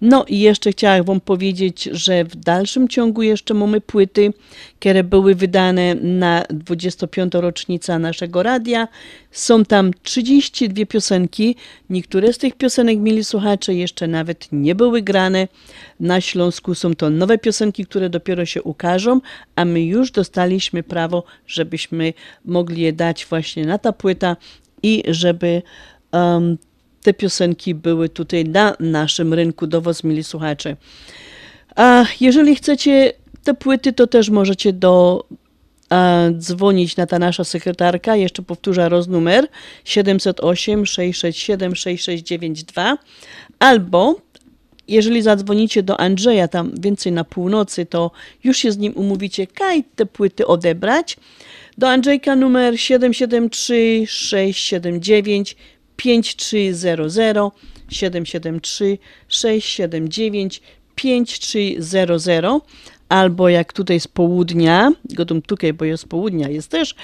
[0.00, 4.32] No i jeszcze chciałam Wam powiedzieć, że w dalszym ciągu jeszcze mamy płyty,
[4.80, 7.32] które były wydane na 25.
[7.34, 8.88] rocznicę naszego radia.
[9.30, 11.56] Są tam 32 piosenki.
[11.90, 15.48] Niektóre z tych piosenek, mieli słuchacze, jeszcze nawet nie były grane.
[16.00, 19.20] Na Śląsku są to nowe piosenki, które dopiero się ukażą,
[19.56, 22.12] a my już dostaliśmy prawo, żebyśmy
[22.44, 24.36] mogli je dać właśnie na ta płyta
[24.82, 25.62] i żeby
[26.12, 26.58] um,
[27.04, 30.76] te piosenki były tutaj na naszym rynku do Was, mili słuchacze.
[31.76, 33.12] A jeżeli chcecie
[33.42, 35.24] te płyty, to też możecie do
[35.90, 38.16] a, dzwonić na ta nasza sekretarka.
[38.16, 39.48] Jeszcze powtórzę roznumer
[39.84, 42.98] 708 667 6692
[43.58, 44.20] albo
[44.88, 48.10] jeżeli zadzwonicie do Andrzeja tam więcej na północy, to
[48.44, 51.16] już się z nim umówicie, kaj te płyty odebrać.
[51.78, 55.56] Do Andrzejka numer 773 679
[55.96, 57.50] 5300
[57.88, 58.98] 773
[59.28, 60.62] 679
[60.94, 62.60] 5300
[63.08, 66.94] albo jak tutaj z południa, gotum tutaj, bo jest południa, jest też,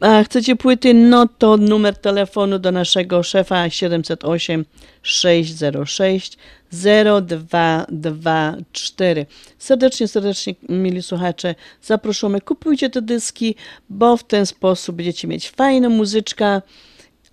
[0.00, 4.64] a chcecie płyty, no to numer telefonu do naszego szefa 708
[5.02, 6.38] 606
[6.72, 9.26] 0224.
[9.58, 13.54] Serdecznie, serdecznie, mili słuchacze, zapraszamy, kupujcie te dyski,
[13.90, 16.62] bo w ten sposób będziecie mieć fajną muzyczkę,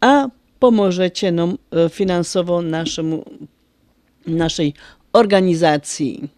[0.02, 0.28] a
[0.60, 3.26] pomożecie nam e, finansowo naszemu,
[4.28, 4.74] naszej
[5.14, 6.30] organizacji.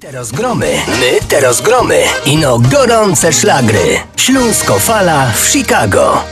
[0.00, 2.02] Teraz gromy, my teraz gromy.
[2.26, 4.00] Ino gorące szlagry.
[4.16, 6.24] Śląsko fala w Chicago.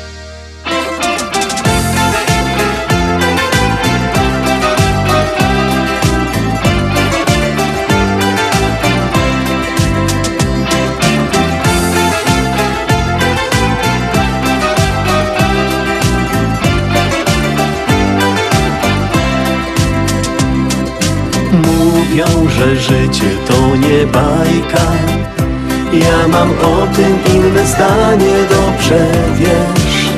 [22.12, 24.86] Mówią, że życie to nie bajka.
[25.92, 30.08] Ja mam o tym inne zdanie, dobrze wiesz.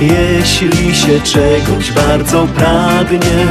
[0.00, 3.46] Jeśli się czegoś bardzo pragnie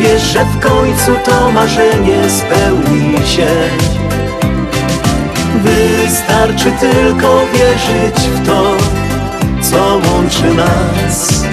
[0.00, 3.48] Wiesz, że w końcu to marzenie spełni się.
[5.64, 8.76] Wystarczy tylko wierzyć w to,
[9.62, 11.44] co łączy nas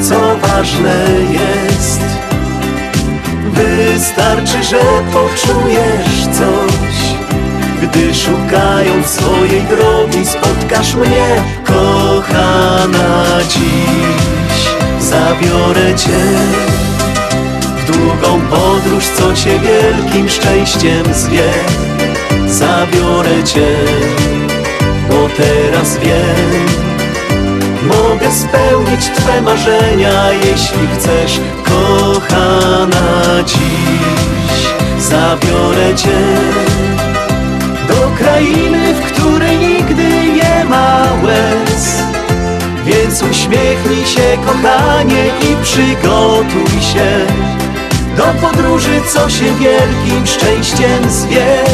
[0.00, 2.15] Co ważne jest
[3.56, 4.80] Wystarczy, że
[5.12, 7.16] poczujesz coś.
[7.82, 14.46] Gdy szukając swojej drogi spotkasz mnie Kochana dziś.
[15.00, 16.24] Zabiorę Cię
[17.76, 21.52] W długą podróż, co Cię wielkim szczęściem zwie
[22.46, 23.76] Zabiorę Cię
[25.10, 26.85] Bo teraz wiem
[27.86, 34.66] Mogę spełnić Twe marzenia, jeśli chcesz, kochana dziś.
[34.98, 36.18] Zabiorę Cię
[37.88, 42.02] do krainy, w której nigdy nie ma łez.
[42.84, 47.26] Więc uśmiechnij się, kochanie, i przygotuj się
[48.16, 51.64] do podróży, co się wielkim szczęściem zwie.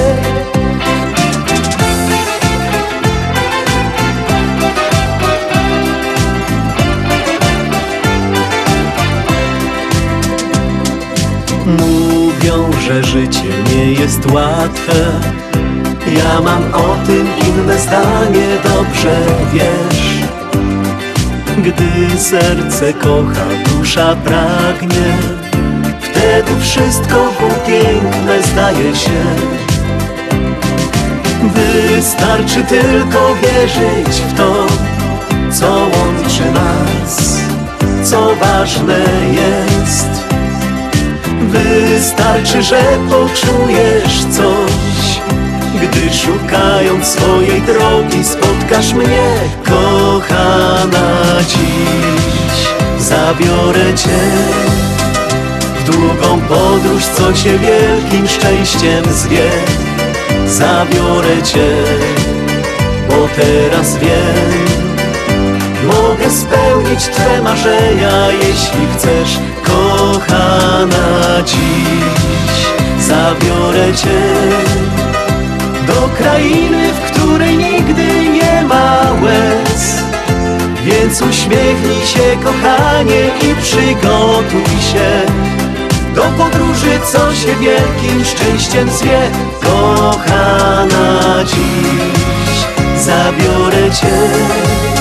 [12.93, 14.93] Że życie nie jest łatwe.
[16.17, 19.17] Ja mam o tym inne zdanie, dobrze
[19.53, 20.23] wiesz.
[21.59, 25.19] Gdy serce kocha, dusza pragnie
[26.01, 27.33] Wtedy wszystko
[27.67, 29.25] piękne zdaje się.
[31.55, 34.67] Wystarczy tylko wierzyć w to,
[35.53, 37.41] co łączy nas
[38.05, 38.99] Co ważne
[39.33, 40.22] jest
[41.53, 45.21] Wystarczy, że poczujesz coś.
[45.83, 49.35] Gdy szukając swojej drogi spotkasz mnie
[49.65, 52.69] Kochana dziś.
[52.99, 54.21] Zabiorę Cię
[55.81, 59.51] W długą podróż, co Cię wielkim szczęściem zwie.
[60.47, 61.69] Zabiorę Cię
[63.09, 64.72] Bo teraz wiem
[66.23, 72.67] Mogę spełnić Twe marzenia, jeśli chcesz, kochana dziś
[73.07, 74.23] Zabiorę Cię
[75.87, 80.03] do krainy, w której nigdy nie ma łez.
[80.85, 85.23] Więc uśmiechnij się, kochanie, i przygotuj się
[86.15, 89.21] do podróży, co się wielkim szczęściem zwie.
[89.63, 92.65] Kochana dziś
[92.97, 94.92] zabiorę Cię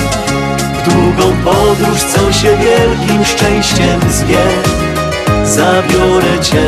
[0.84, 4.44] długą podróż, co się wielkim szczęściem zwie
[5.44, 6.66] Zabiorę Cię,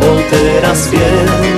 [0.00, 1.56] bo teraz wiem.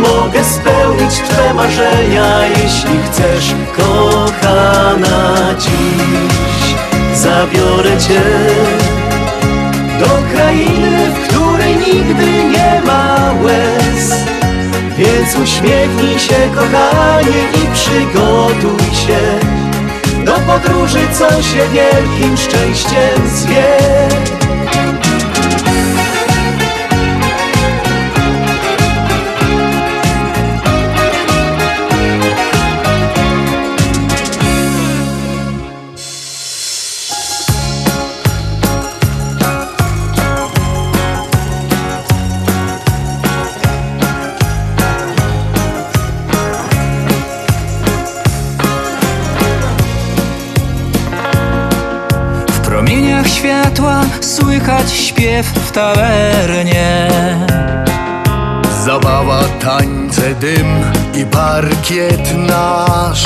[0.00, 6.74] Mogę spełnić Twe marzenia, jeśli chcesz Kochana dziś.
[7.14, 8.22] Zabiorę Cię
[10.00, 14.24] do krainy, w której nigdy nie ma łez.
[14.98, 19.18] Więc uśmiechnij się, kochanie, i przygotuj się
[20.28, 23.78] do podróży, co się wielkim szczęściem zwie.
[54.68, 57.08] Słychać śpiew w tawernie.
[58.84, 60.66] Zabawa, tańce, dym
[61.14, 63.24] i parkiet nasz.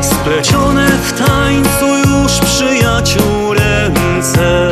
[0.00, 4.70] Splecione w tańcu już przyjaciół ręce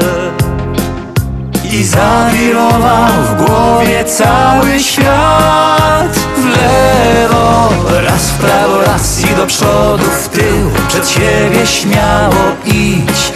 [1.72, 6.18] I zawirował w głowie cały świat.
[6.36, 7.68] W lewo,
[8.02, 12.34] raz w prawo, raz i do przodu, w tył Przed siebie śmiało
[12.66, 13.32] idź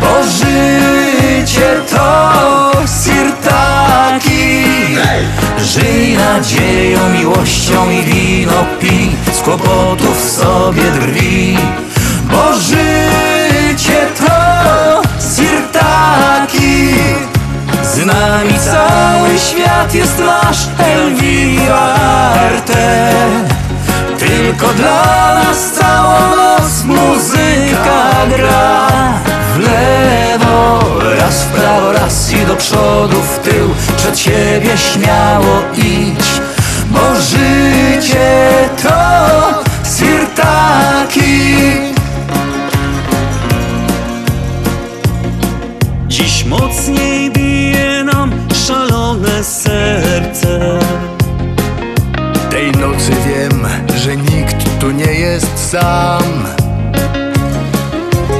[0.00, 2.72] Bo życie to
[3.04, 4.64] sirtaki
[5.58, 11.58] Żyj nadzieją, miłością i wino pij Z kłopotów sobie drwi.
[12.30, 13.05] Bo życie
[18.06, 21.94] z nami cały świat jest nasz Elvira
[22.46, 23.12] Arte.
[24.18, 28.88] Tylko dla nas całą noc muzyka gra.
[29.54, 30.80] W lewo,
[31.20, 33.70] raz w prawo, raz i do przodu, w tył.
[33.96, 36.40] Przed siebie śmiało idź
[36.90, 38.48] Bo życie
[38.82, 39.62] to
[39.98, 41.46] sirtaki
[46.08, 47.35] Dziś mocniej
[52.50, 53.66] Tej nocy wiem,
[53.96, 56.22] że nikt tu nie jest sam.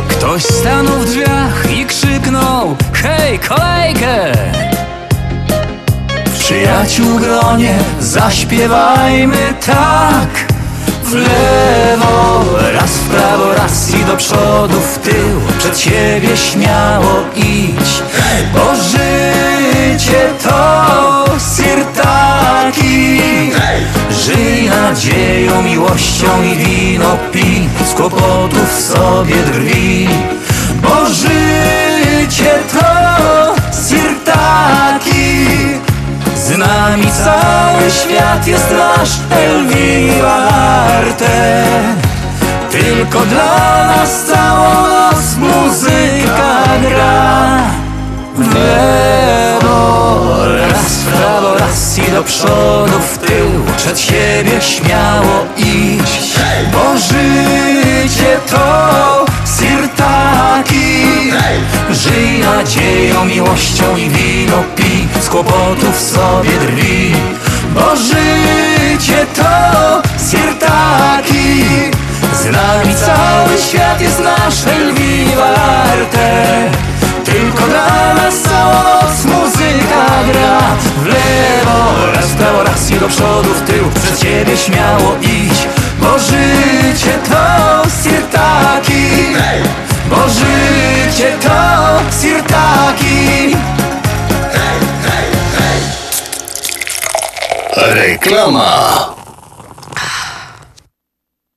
[0.08, 4.32] Ktoś stanął w drzwiach i krzyknął Hej, kolejkę!
[6.38, 10.46] Przyjaciół gronie zaśpiewajmy tak.
[11.04, 18.02] W lewo, raz w prawo, raz i do przodu, w tył Przed siebie śmiało idź.
[18.54, 21.24] Bo życie to
[22.06, 23.20] sirtaki
[24.10, 30.08] Żyj nadzieją, miłością i wino pij Z kłopotów sobie drwi.
[30.82, 33.54] Bo życie to
[33.88, 35.46] sirtaki
[36.34, 40.36] Z nami cały świat jest nasz Elvira
[40.98, 41.64] Arte.
[42.70, 47.85] Tylko dla nas całą noc muzyka gra
[48.38, 56.36] W lewo, raz w prawo, raz i do przodu, w tył Przed siebie śmiało iść.
[56.72, 59.26] Bo życie to
[59.58, 61.06] sirtaki
[61.90, 67.14] Żyj nadzieją, miłością i wino pij Z kłopotów sobie drwi.
[67.74, 71.64] Bo życie to sirtaki
[72.32, 75.54] Z nami cały świat jest nasz Elvira
[75.92, 76.86] Arte
[77.56, 80.58] Tylko dla nas całą noc muzyka gra.
[81.02, 83.90] W lewo, raz w prawo, raz i do przodu, w tył.
[84.02, 85.68] Przed siebie śmiało idź
[86.00, 89.06] Bo życie to sirtaki
[90.10, 93.56] Bo życie to sirtaki
[97.76, 99.16] Reklama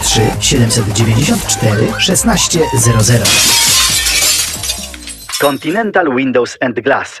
[0.00, 3.26] 773 794 1600.
[5.40, 7.20] Continental Windows and Glass.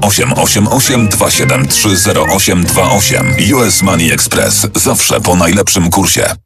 [0.00, 3.36] 888 273 0828.
[3.54, 6.45] US Money Express zawsze po najlepszym kursie.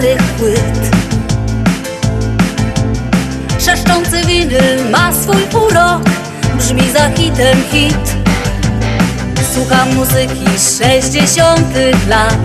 [0.00, 0.90] Starych płyt
[3.58, 6.02] Szeszczący winyl ma swój urok
[6.58, 8.16] Brzmi za hitem hit.
[9.54, 10.46] Słucham muzyki
[10.78, 12.38] sześćdziesiątych lat.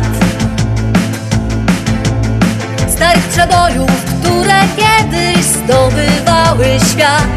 [2.95, 7.35] Starych przebojów, które kiedyś zdobywały świat.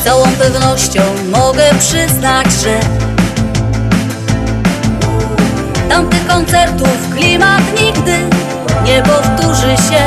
[0.00, 1.02] Z całą pewnością
[1.32, 2.80] mogę przyznać, że
[5.88, 8.38] Tamtych koncertów klimat nigdy
[8.84, 10.02] nie powtórzy się.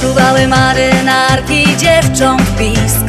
[0.00, 3.04] Czuwały marynarki dziewcząt pisk.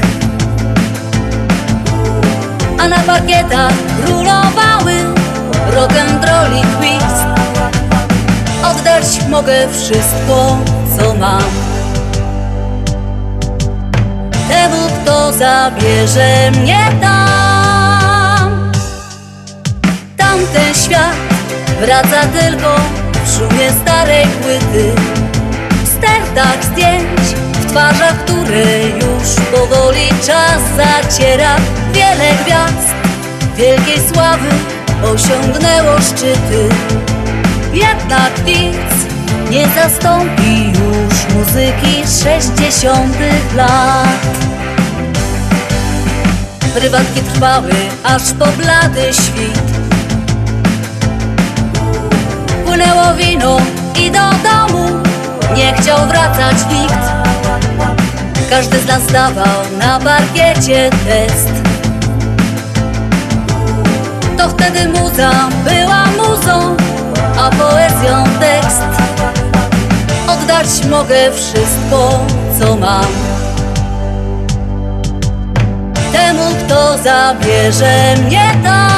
[2.80, 3.73] A na parkietach
[4.06, 4.93] królowały
[5.72, 7.26] rock'n'roll i twist.
[8.64, 10.57] Oddać mogę wszystko,
[10.97, 11.43] co mam.
[14.49, 18.72] Temu, kto zabierze mnie tam.
[20.18, 21.15] Tamten świat
[21.81, 22.98] wraca tylko
[23.40, 24.91] szumie starej płyty
[25.86, 27.22] stertach zdjęć,
[27.53, 31.56] w twarzach, które już powoli czas zaciera.
[31.94, 32.94] Wiele gwiazd
[33.57, 34.49] wielkiej sławy
[35.03, 36.70] osiągnęło szczyty.
[37.74, 38.90] Jednak nic
[39.52, 44.28] nie zastąpi już muzyki sześćdziesiątych lat.
[46.74, 49.80] Prywatki trwały aż po blady świt
[52.69, 53.57] Płynęło wino
[53.99, 54.85] i do domu.
[55.55, 57.05] Nie chciał wracać nikt.
[58.49, 61.49] Każdy z nas zdawał na parkiecie test.
[64.37, 65.31] To wtedy muza
[65.63, 66.75] była muzą,
[67.39, 68.83] a poezją tekst.
[70.27, 72.25] Oddać mogę wszystko,
[72.59, 73.05] co mam.
[76.11, 78.89] Temu, kto zabierze mnie tam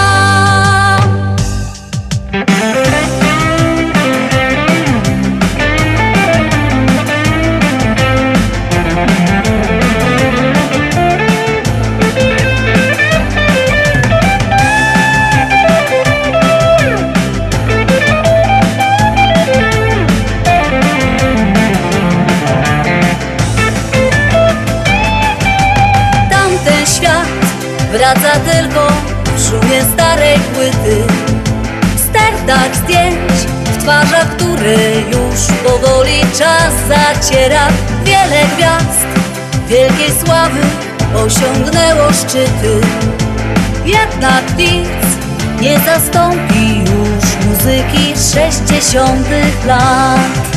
[32.91, 33.31] zdjęć,
[33.65, 37.67] w twarzach, które już powoli czas zaciera.
[38.03, 39.07] Wiele gwiazd
[39.67, 40.59] wielkiej sławy
[41.15, 42.81] osiągnęło szczyty
[43.85, 44.87] Jednak nic
[45.61, 50.50] nie zastąpi już muzyki sześćdziesiątych lat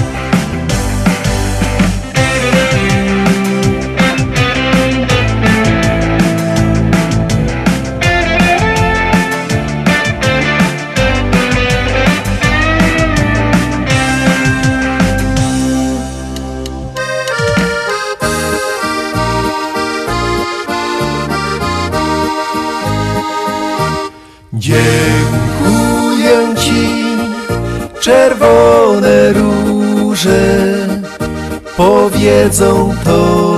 [28.45, 30.87] czerwone róże
[31.77, 33.57] powiedzą to,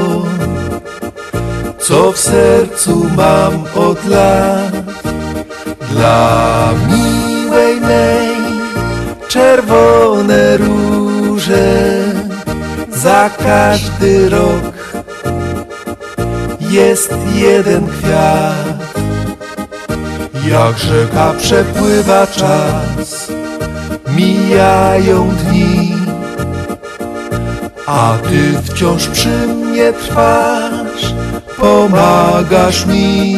[1.79, 4.73] co w sercu mam od lat.
[5.91, 8.37] Dla miłej mej,
[9.29, 12.03] czerwone róże
[12.93, 14.75] za każdy rok
[16.61, 18.77] jest jeden kwiat.
[20.49, 23.16] Jak rzeka przepływa czas,
[24.17, 25.97] mijają dni,
[27.87, 31.15] a ty wciąż przy mnie trwasz,
[31.57, 33.37] pomagasz mi.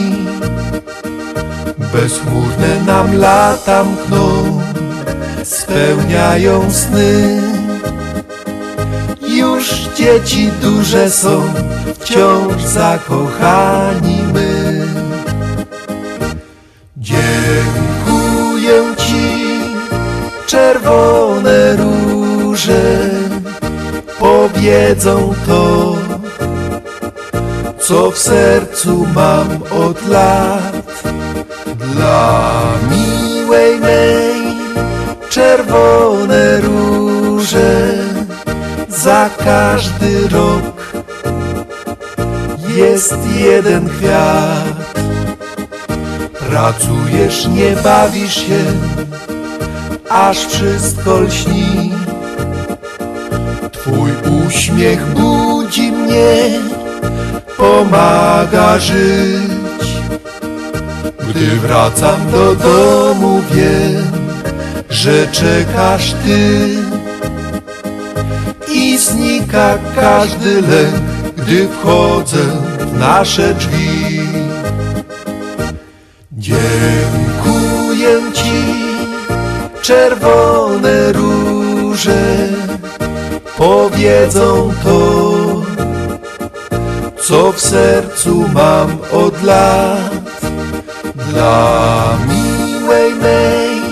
[1.92, 4.60] Bezchmurne nam lata mkną,
[5.44, 7.42] spełniają sny.
[9.28, 11.42] Już dzieci duże są,
[12.00, 14.67] wciąż zakochani my.
[20.88, 23.10] Czerwone róże
[24.18, 25.94] powiedzą to,
[27.78, 31.02] co w sercu mam od lat.
[31.76, 32.52] Dla
[32.90, 34.42] miłej mej,
[35.30, 38.04] czerwone róże
[38.88, 40.92] za każdy rok
[42.76, 44.98] jest jeden kwiat.
[46.50, 48.64] Pracujesz, nie bawisz się,
[50.10, 51.92] aż wszystko lśni.
[53.72, 54.10] Twój
[54.46, 56.60] uśmiech budzi mnie,
[57.56, 59.88] pomaga żyć.
[61.30, 64.12] Gdy wracam do domu, wiem,
[64.90, 66.68] że czekasz ty.
[68.74, 71.02] I znika każdy lęk,
[71.36, 72.44] gdy wchodzę
[72.80, 73.97] w nasze drzwi.
[79.88, 82.48] Czerwone róże
[83.56, 85.30] powiedzą to,
[87.22, 90.42] co w sercu mam od lat.
[91.14, 93.82] Dla miłej mej,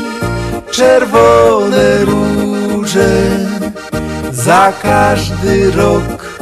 [0.71, 3.09] czerwone róże
[4.33, 6.39] za każdy rok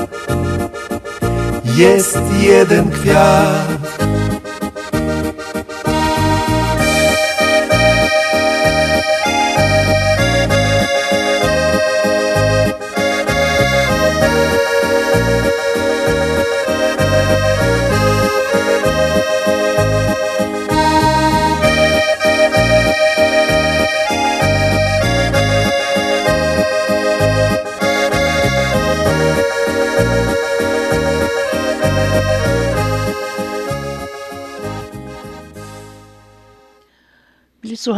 [1.77, 3.74] jest jeden kwiat.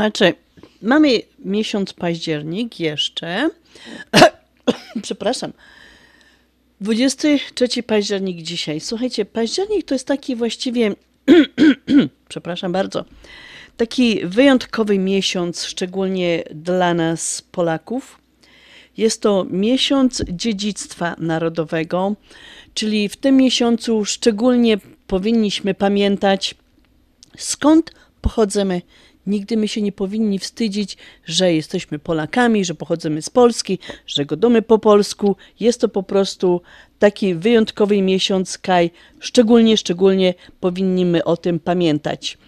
[0.06, 0.32] Słuchacze,
[0.82, 3.50] mamy miesiąc październik jeszcze.
[5.02, 5.52] Przepraszam.
[6.80, 8.80] 23 październik dzisiaj.
[8.80, 10.94] Słuchajcie, październik to jest taki właściwie,
[12.28, 13.04] przepraszam bardzo,
[13.76, 18.18] taki wyjątkowy miesiąc, szczególnie dla nas Polaków.
[18.96, 22.14] Jest to miesiąc dziedzictwa narodowego,
[22.74, 26.54] czyli w tym miesiącu szczególnie powinniśmy pamiętać,
[27.36, 28.82] skąd pochodzimy.
[29.26, 34.62] Nigdy my się nie powinni wstydzić, że jesteśmy Polakami, że pochodzimy z Polski, że godamy
[34.62, 35.36] po polsku.
[35.60, 36.60] Jest to po prostu
[36.98, 38.90] taki wyjątkowy miesiąc, kaj
[39.20, 42.38] szczególnie, szczególnie powinniśmy o tym pamiętać.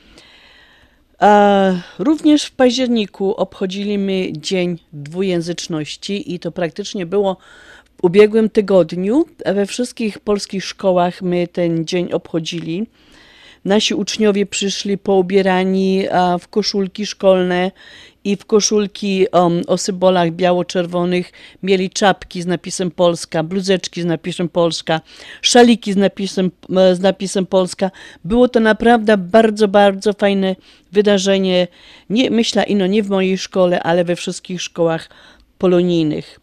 [1.18, 7.36] A również w październiku obchodziliśmy Dzień Dwujęzyczności i to praktycznie było
[7.96, 9.24] w ubiegłym tygodniu.
[9.46, 12.86] We wszystkich polskich szkołach my ten dzień obchodzili.
[13.68, 16.04] Nasi uczniowie przyszli poubierani
[16.40, 17.70] w koszulki szkolne
[18.24, 21.32] i w koszulki um, o symbolach biało-czerwonych.
[21.62, 25.00] Mieli czapki z napisem Polska, bluzeczki z napisem Polska,
[25.42, 26.50] szaliki z napisem,
[26.92, 27.90] z napisem Polska.
[28.24, 30.56] Było to naprawdę bardzo, bardzo fajne
[30.92, 31.68] wydarzenie.
[32.10, 35.08] Nie, myślę, ino nie w mojej szkole, ale we wszystkich szkołach
[35.58, 36.40] polonijnych.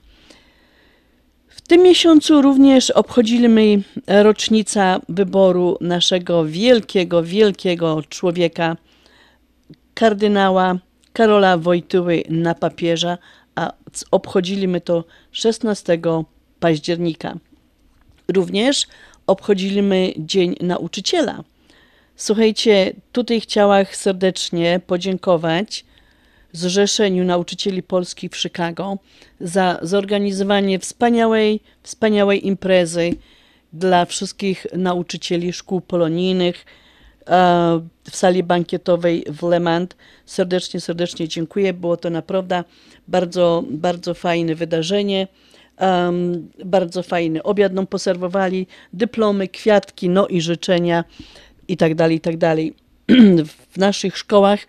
[1.65, 8.77] W tym miesiącu również obchodzimy rocznicę wyboru naszego wielkiego, wielkiego człowieka,
[9.93, 10.77] kardynała
[11.13, 13.17] Karola Wojtyły na papieża,
[13.55, 13.73] a
[14.11, 15.99] obchodziliśmy to 16
[16.59, 17.37] października.
[18.33, 18.87] Również
[19.27, 21.43] obchodziliśmy Dzień Nauczyciela.
[22.15, 25.85] Słuchajcie, tutaj chciałam serdecznie podziękować
[26.55, 28.97] Zrzeszeniu Nauczycieli Polskich w Chicago
[29.39, 33.11] za zorganizowanie wspaniałej, wspaniałej imprezy
[33.73, 36.65] dla wszystkich nauczycieli szkół polonijnych
[37.27, 39.89] e, w sali bankietowej w Le Mans.
[40.25, 41.73] Serdecznie, serdecznie dziękuję.
[41.73, 42.63] Było to naprawdę
[43.07, 45.27] bardzo, bardzo fajne wydarzenie.
[45.79, 51.03] Um, bardzo fajny obiad nam poserwowali, dyplomy, kwiatki, no i życzenia
[51.67, 52.35] i tak dalej, i tak
[53.71, 54.59] w naszych szkołach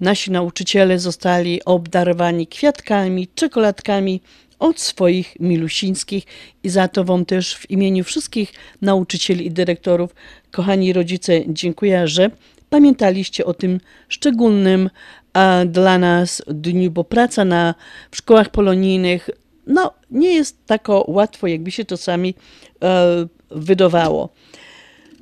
[0.00, 4.20] nasi nauczyciele zostali obdarowani kwiatkami, czekoladkami
[4.58, 6.24] od swoich milusińskich
[6.62, 8.52] i za to Wam też w imieniu wszystkich
[8.82, 10.14] nauczycieli i dyrektorów,
[10.50, 12.30] kochani rodzice, dziękuję, że
[12.70, 14.90] pamiętaliście o tym szczególnym
[15.32, 17.74] a, dla nas dniu, bo praca na,
[18.10, 19.30] w szkołach polonijnych
[19.66, 22.34] no, nie jest tak łatwo, jakby się czasami
[22.82, 24.28] e, wydawało.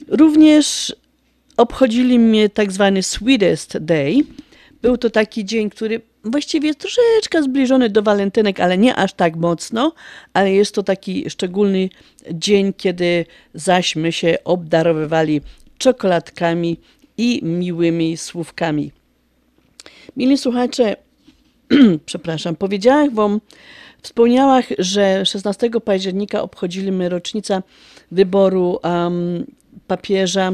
[0.08, 0.96] Również
[1.56, 4.14] obchodzili mnie tak zwany Sweetest Day.
[4.82, 9.92] Był to taki dzień, który właściwie troszeczkę zbliżony do walentynek, ale nie aż tak mocno,
[10.32, 11.88] ale jest to taki szczególny
[12.32, 15.40] dzień, kiedy zaśmy się obdarowywali
[15.78, 16.76] czekoladkami
[17.18, 18.92] i miłymi słówkami.
[20.16, 20.96] Mili słuchacze,
[22.06, 23.40] przepraszam, powiedziałam wam,
[24.02, 27.62] wspomniałam, że 16 października obchodziliśmy rocznicę
[28.10, 29.46] wyboru um,
[29.86, 30.52] papieża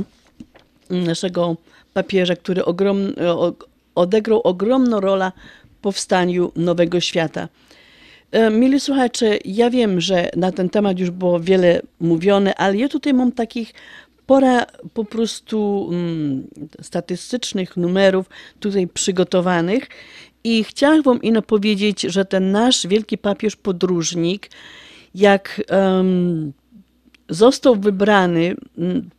[0.90, 1.56] naszego
[1.94, 3.12] papieża, który ogrom,
[3.98, 5.32] odegrał ogromną rolę
[5.78, 7.48] w powstaniu nowego świata.
[8.30, 12.88] E, mili słuchacze, ja wiem, że na ten temat już było wiele mówione, ale ja
[12.88, 13.74] tutaj mam takich
[14.26, 16.46] pora po prostu mm,
[16.82, 18.26] statystycznych numerów
[18.60, 19.88] tutaj przygotowanych
[20.44, 24.50] i chciałam wam ino powiedzieć, że ten nasz wielki papież podróżnik,
[25.14, 26.52] jak um,
[27.28, 29.10] został wybrany mm,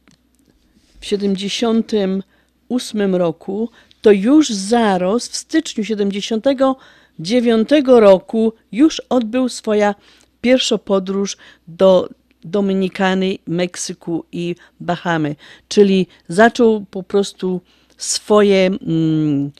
[0.99, 3.69] w 78 roku,
[4.01, 9.95] to już zaraz w styczniu 79 roku już odbył swoja
[10.41, 12.09] pierwsza podróż do
[12.43, 15.35] Dominikany, Meksyku i Bahamy,
[15.67, 17.61] czyli zaczął po prostu
[17.97, 19.51] swoje, mm,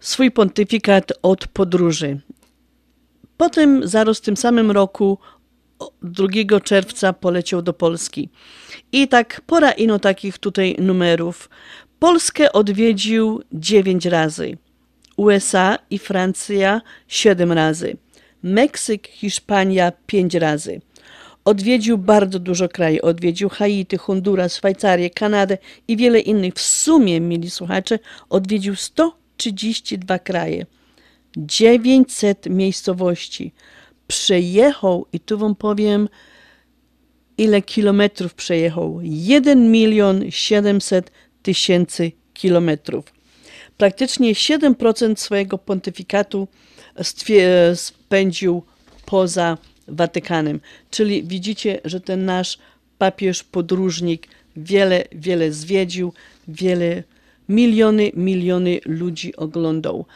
[0.00, 2.20] swój pontyfikat od podróży.
[3.36, 5.18] Potem zaraz w tym samym roku
[6.02, 8.28] 2 czerwca poleciał do Polski.
[8.92, 11.48] I tak pora ino takich tutaj numerów.
[12.04, 14.56] Polskę odwiedził 9 razy.
[15.16, 17.96] USA i Francja 7 razy.
[18.42, 20.80] Meksyk, Hiszpania 5 razy.
[21.44, 23.04] Odwiedził bardzo dużo krajów.
[23.04, 25.58] Odwiedził Haiti, Honduras, Szwajcarię, Kanadę
[25.88, 26.54] i wiele innych.
[26.54, 27.98] W sumie, mieli słuchacze,
[28.30, 30.66] odwiedził 132 kraje.
[31.36, 33.52] 900 miejscowości
[34.06, 36.08] przejechał, i tu wam powiem,
[37.38, 39.00] ile kilometrów przejechał.
[39.02, 41.10] 1 milion 700
[41.44, 43.04] tysięcy kilometrów.
[43.76, 46.48] Praktycznie 7% swojego pontyfikatu
[47.74, 48.62] spędził
[49.06, 49.58] poza
[49.88, 50.60] Watykanem.
[50.90, 52.58] Czyli widzicie, że ten nasz
[52.98, 56.12] papież podróżnik wiele, wiele zwiedził,
[56.48, 57.02] wiele,
[57.48, 60.06] miliony, miliony ludzi oglądał.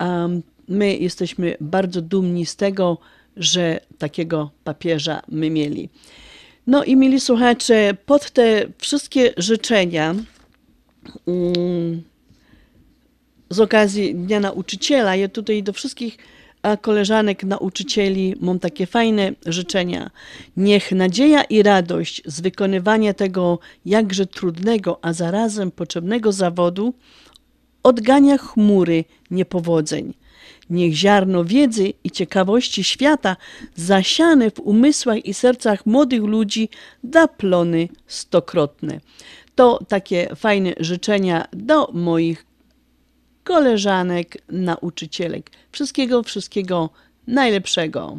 [0.00, 2.98] Um, my jesteśmy bardzo dumni z tego,
[3.36, 5.88] że takiego papieża my mieli.
[6.66, 10.14] No i mieli słuchacze, pod te wszystkie życzenia
[13.50, 16.18] z okazji Dnia Nauczyciela, ja tutaj do wszystkich
[16.80, 20.10] koleżanek, nauczycieli mam takie fajne życzenia.
[20.56, 26.94] Niech nadzieja i radość z wykonywania tego jakże trudnego, a zarazem potrzebnego zawodu
[27.82, 30.14] odgania chmury niepowodzeń.
[30.70, 33.36] Niech ziarno wiedzy i ciekawości świata
[33.74, 36.68] zasiane w umysłach i sercach młodych ludzi
[37.04, 39.00] da plony stokrotne.
[39.54, 42.46] To takie fajne życzenia do moich
[43.44, 45.50] koleżanek, nauczycielek.
[45.72, 46.90] Wszystkiego, wszystkiego
[47.26, 48.16] najlepszego.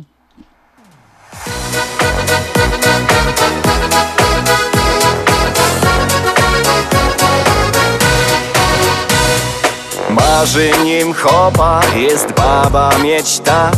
[10.09, 13.71] Marzeniem chopa jest baba mieć ta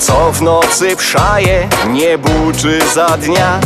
[0.00, 3.60] Co w nocy wszaje, nie buczy za dnia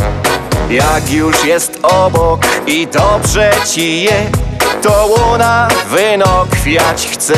[0.69, 4.31] Jak już jest obok i dobrze ci je
[4.81, 7.33] To ona wynokwiać chce.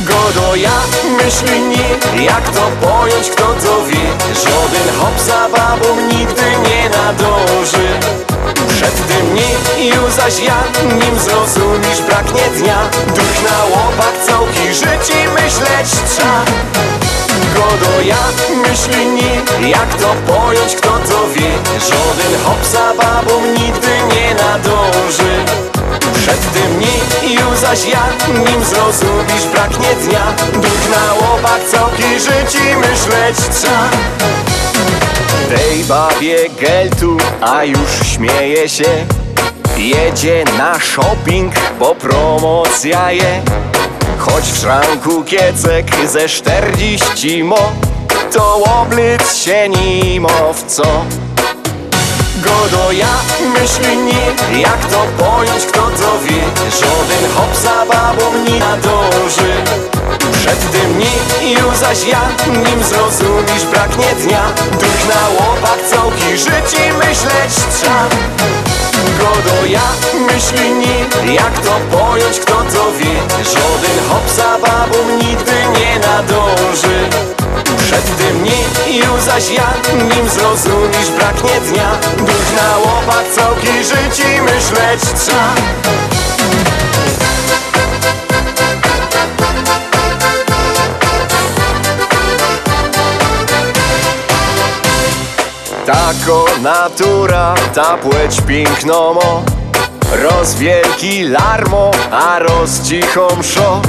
[0.00, 0.82] Godo ja
[1.16, 4.08] myśli nie, jak to pojąć, kto to wie.
[4.34, 7.88] Żaden hop za babą nigdy nie nadąży.
[8.68, 10.62] Przed tym nie, już zaś ja
[10.94, 12.78] Nim zrozumiesz braknie dnia.
[13.06, 16.44] Duch na łopak całki żyć i myśleć trza
[17.56, 18.22] Godo ja
[18.68, 21.50] myśli nie Jak to pojąć, kto to wie?
[21.80, 25.44] Żaden hop za babą nigdy nie nadąży.
[26.14, 30.34] Przed tym nie, już zaś ja Nim zrozumiesz braknie dnia.
[30.52, 33.88] Duch na łopak całki żyć i myśleć trza.
[35.48, 39.06] Tej babie geltu, a już śmieje się.
[39.76, 43.42] Jedzie na shopping, bo promocja je
[44.30, 47.72] Choć w szranku kiecek ze 40 mo
[48.32, 51.04] To oblic się nimo w co.
[52.36, 53.14] Godo ja
[53.60, 56.42] myśli nie, jak to pojąć, kto to wie.
[56.70, 59.52] Żaden hop za babą nie nadąży.
[60.32, 64.42] Przed tym nie, już zaś ja Nim zrozumiesz braknie dnia.
[64.72, 68.08] Duch na łopak całki żyć i myśleć trza
[69.18, 69.82] Godo ja
[70.26, 73.44] myśli nie Jak to pojąć kto to wie?
[73.44, 77.08] Żaden hop za babą nigdy nie nadąży.
[77.78, 81.90] Przed tym nie, już zaś ja Nim zrozumiesz braknie dnia.
[82.18, 85.54] Duch na łopak całki żyć i myśleć trza
[95.86, 99.42] Tako natura, ta płeć pięknomo.
[100.22, 103.80] Rozwielki larmo, a rozcichą szo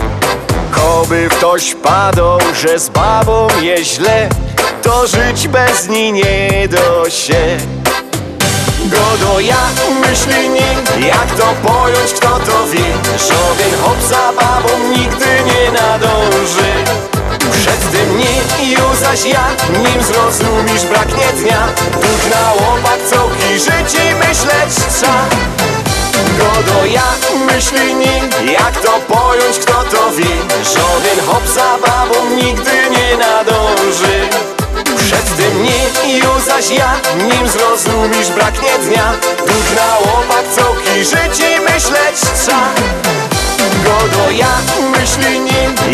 [0.71, 4.29] Koby ktoś padał, że z babą je źle.
[4.81, 7.57] To żyć bez niej nie do się.
[8.85, 9.69] Godo ja
[10.01, 13.17] myśli nie, jak to pojąć, kto to wie.
[13.27, 17.16] Żaden hop za babą nigdy nie nadąży
[18.17, 18.25] tym
[18.59, 21.67] nie, już zaś ja Nim zrozumiesz braknie dnia.
[21.93, 25.13] Duch na łopak całki żyć i myśleć trza.
[26.37, 27.03] Godo ja
[27.45, 34.29] myśli nie, jak to pojąć, kto to wie Żaden hop za babą nigdy nie nadąży.
[34.97, 39.13] Przed tym nie, już zaś ja Nim zrozumiesz braknie dnia.
[39.47, 42.61] Duch na łopak całki żyć i myśleć trza.
[43.83, 44.57] Godo ja
[44.99, 45.46] myśli nie,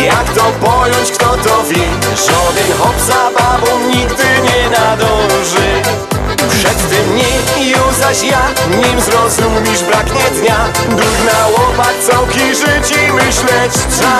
[0.04, 1.88] jak to pojąć, kto to wie?
[2.26, 5.82] Żaden hop za babą nigdy nie nadąży.
[6.50, 10.68] Przed tym nie, już zaś ja Nim zrozumiesz braknie dnia.
[10.90, 14.16] Duch na łopak całki żyć i myśleć trza.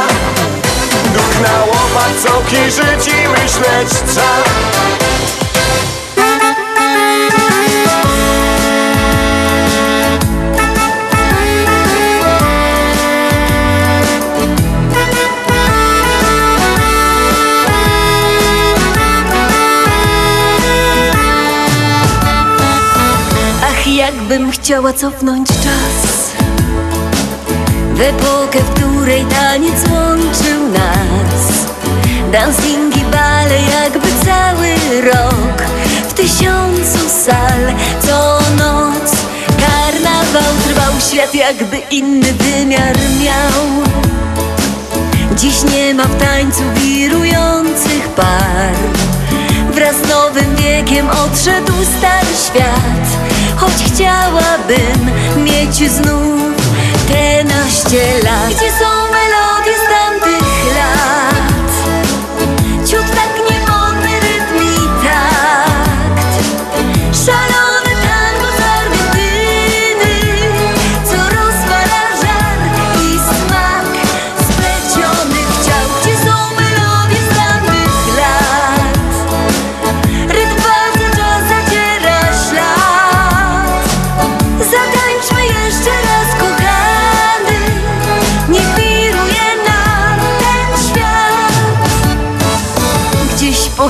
[1.15, 5.04] Duch na łopak całki żyć i myśleć trza
[24.05, 26.31] jakbym chciała cofnąć czas
[27.95, 31.67] W epokę, w której taniec łączył nas.
[32.33, 35.63] Dancingi, bale, jakby cały rok.
[36.09, 39.13] W tysiącu sal, co noc.
[39.61, 43.85] Karnawał trwał, świat jakby inny wymiar miał.
[45.37, 48.75] Dziś nie ma w tańcu wirujących par.
[49.75, 55.11] Wraz z nowym wiekiem odszedł stary świat Choć chciałabym
[55.45, 56.55] mieć znów
[57.09, 58.47] te naście lat.
[58.49, 59.84] Gdzie są melodie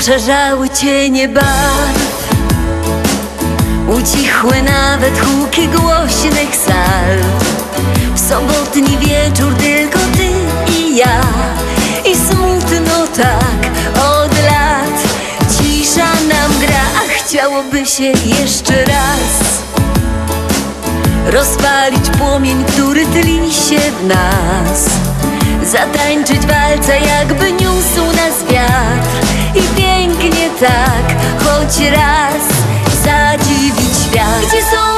[0.05, 2.29] poszerzały cienie barw.
[3.89, 7.19] Ucichły nawet huki głośnych sal.
[8.15, 10.29] W sobotni wieczór tylko ty
[10.73, 11.21] i ja.
[12.05, 15.03] I smutno tak od lat.
[15.59, 19.63] Cisza nam gra, a chciałoby się jeszcze raz.
[21.27, 24.87] Rozpalić płomień, który tli się w nas.
[25.73, 29.25] Zatańczyć walca, jakby niósł nas wiatr
[30.61, 32.45] tak, choć raz
[33.05, 34.49] Zadziwić świat.
[34.49, 34.94] Gdzie są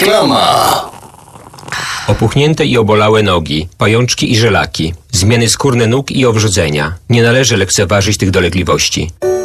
[0.00, 0.90] Reklama.
[2.06, 6.92] Opuchnięte i obolałe nogi, pajączki i żelaki, zmiany skórne nóg i owrzodzenia.
[7.10, 9.10] Nie należy lekceważyć tych dolegliwości.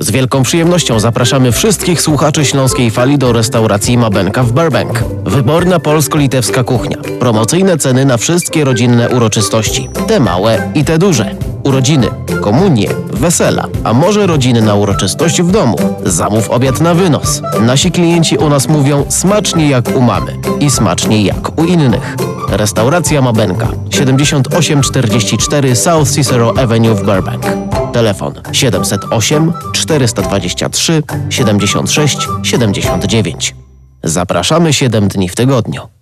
[0.00, 5.04] Z wielką przyjemnością zapraszamy wszystkich słuchaczy Śląskiej Fali do restauracji Mabenka w Burbank.
[5.24, 6.96] Wyborna polsko-litewska kuchnia.
[7.20, 9.88] Promocyjne ceny na wszystkie rodzinne uroczystości.
[10.06, 11.34] Te małe i te duże.
[11.64, 12.08] Urodziny,
[12.40, 15.76] komunie, wesela, a może rodziny na uroczystość w domu.
[16.04, 17.42] Zamów obiad na wynos.
[17.60, 22.16] Nasi klienci u nas mówią smacznie jak u mamy i smacznie jak u innych.
[22.52, 27.46] Restauracja Mabenka 7844 South Cicero Avenue w Burbank.
[27.92, 33.54] Telefon 708 423 76 79.
[34.02, 36.01] Zapraszamy 7 dni w tygodniu.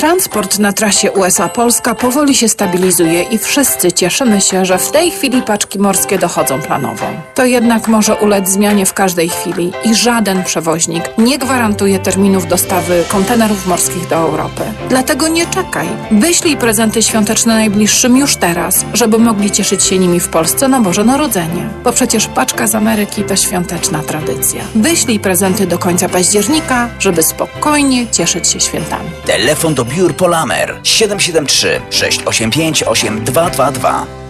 [0.00, 5.42] Transport na trasie USA-Polska powoli się stabilizuje i wszyscy cieszymy się, że w tej chwili
[5.42, 7.06] paczki morskie dochodzą planowo.
[7.34, 13.04] To jednak może ulec zmianie w każdej chwili i żaden przewoźnik nie gwarantuje terminów dostawy
[13.08, 14.62] kontenerów morskich do Europy.
[14.88, 15.88] Dlatego nie czekaj.
[16.10, 21.04] Wyślij prezenty świąteczne najbliższym już teraz, żeby mogli cieszyć się nimi w Polsce na Boże
[21.04, 21.68] Narodzenie.
[21.84, 24.62] Bo przecież paczka z Ameryki to świąteczna tradycja.
[24.74, 29.10] Wyślij prezenty do końca października, żeby spokojnie cieszyć się świętami.
[29.26, 34.29] Telefon do biur Polamer 773 685 8222.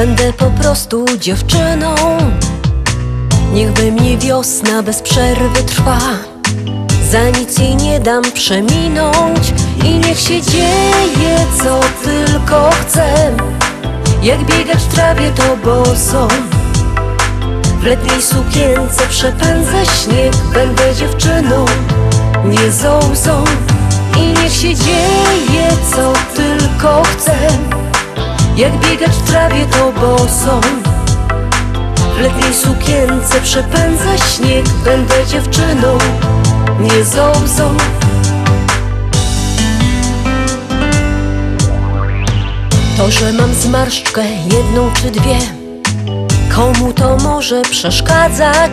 [0.00, 1.94] Będę po prostu dziewczyną.
[3.52, 5.98] Niech we mnie wiosna bez przerwy trwa.
[7.10, 9.54] Za nic jej nie dam przeminąć.
[9.84, 13.36] I niech się dzieje co tylko chcę.
[14.22, 16.28] Jak biegać w trawie to boso
[17.80, 20.36] W letniej sukience przepędzę śnieg.
[20.54, 21.64] Będę dziewczyną,
[22.44, 23.44] nie zołzą
[24.16, 25.49] I niech się dzieje
[28.60, 30.60] Jak biegać w trawie to boso
[32.16, 35.98] W letniej sukience przepędzę śnieg Będę dziewczyną,
[36.80, 37.76] nie zołzą
[42.96, 45.38] To, że mam zmarszczkę jedną czy dwie
[46.56, 48.72] Komu to może przeszkadzać?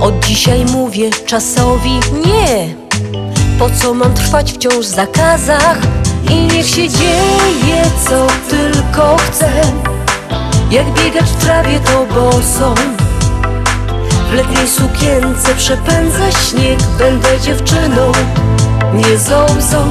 [0.00, 2.74] Od dzisiaj mówię czasowi nie
[3.58, 5.99] Po co mam trwać wciąż w zakazach?
[6.28, 9.50] I niech się dzieje co tylko chcę
[10.70, 12.74] Jak biegać w trawie to boso
[14.30, 18.12] W letniej sukience przepędzę śnieg Będę dziewczyną,
[18.94, 19.90] nie zołzą.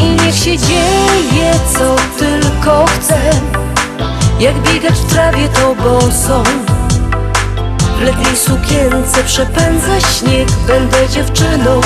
[0.00, 3.20] I niech się dzieje co tylko chcę
[4.40, 6.42] Jak biegać w trawie to boso
[7.98, 11.80] W letniej sukience przepędzę śnieg Będę dziewczyną,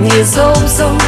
[0.00, 0.98] nie zołzą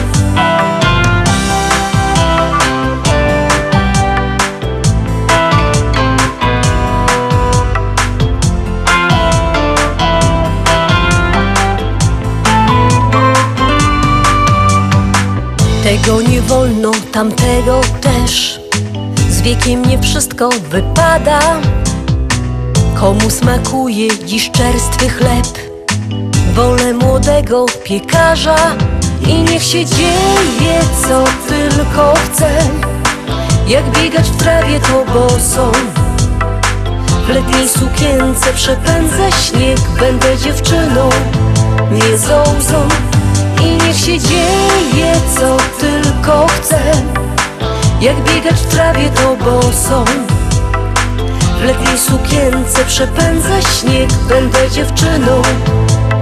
[15.87, 18.61] Tego nie wolno, tamtego też.
[19.31, 21.41] Z wiekiem nie wszystko wypada.
[22.95, 25.47] Komu smakuje dziś czerstwy chleb?
[26.55, 28.57] Wolę młodego piekarza
[29.27, 32.51] I niech się dzieje co tylko chce.
[33.69, 35.73] Jak biegać w trawie to boso.
[37.27, 41.09] W letniej sukience przepędzę śnieg Będę dziewczyną,
[41.93, 42.89] nie zołzą
[43.63, 46.81] I niech się dzieje co tylko chcę
[48.01, 50.05] Jak biegać w trawie to boso
[51.61, 54.13] W letniej sukience przepędzę śnieg.
[54.29, 55.43] Będę dziewczyną,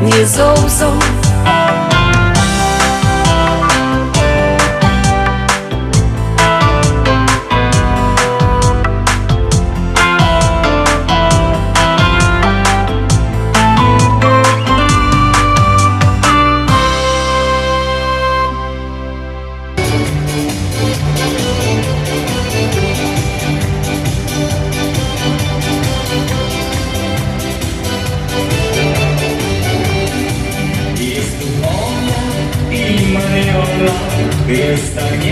[0.03, 0.99] nie zołzą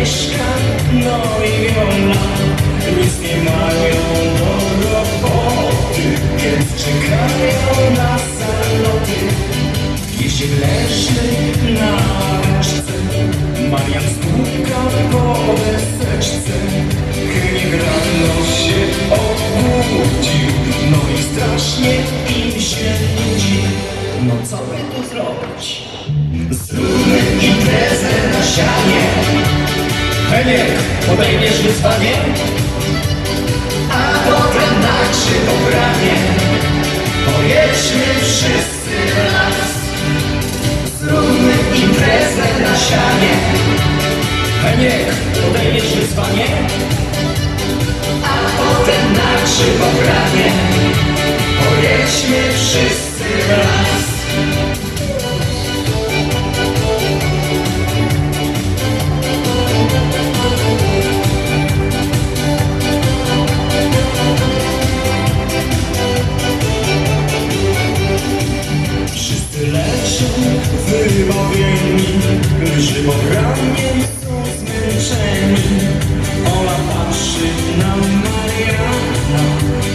[0.03, 0.45] Agnieszka,
[0.93, 2.23] no i Viola.
[2.99, 4.03] Nic nie mają
[4.39, 4.53] do
[4.91, 6.03] roboty,
[6.39, 9.19] więc czekają na saloty.
[10.21, 11.97] Jeśli leży na
[12.59, 12.93] reszce,
[13.71, 14.81] Marian stuka
[15.13, 16.53] po deseczce.
[17.15, 18.81] Chemik rano się
[19.11, 20.51] obudził,
[20.91, 21.95] no i strasznie
[22.29, 23.63] im się nudzi.
[24.23, 25.83] No co by tu zrobić?
[26.51, 29.52] Zróbmy imprezę na sianie.
[30.33, 30.67] Heniek,
[31.07, 32.13] podejmiesz wyzwanie?
[33.91, 36.15] A potem na krzywobranie
[37.27, 38.97] pojedźmy wszyscy
[39.33, 39.57] raz.
[41.01, 43.33] Zróbmy imprezę na sianie.
[44.63, 46.47] Heniek, podejmiesz wyzwanie?
[48.25, 50.53] A potem na krzywobranie
[51.61, 53.63] pojedźmy wszyscy raz.
[53.87, 54.02] Wszyscy
[70.99, 72.07] wybawieni,
[72.79, 73.89] żywobranie
[74.23, 75.79] są zmęczeni.
[76.47, 77.49] Ola patrzy
[77.79, 79.43] na Mariana,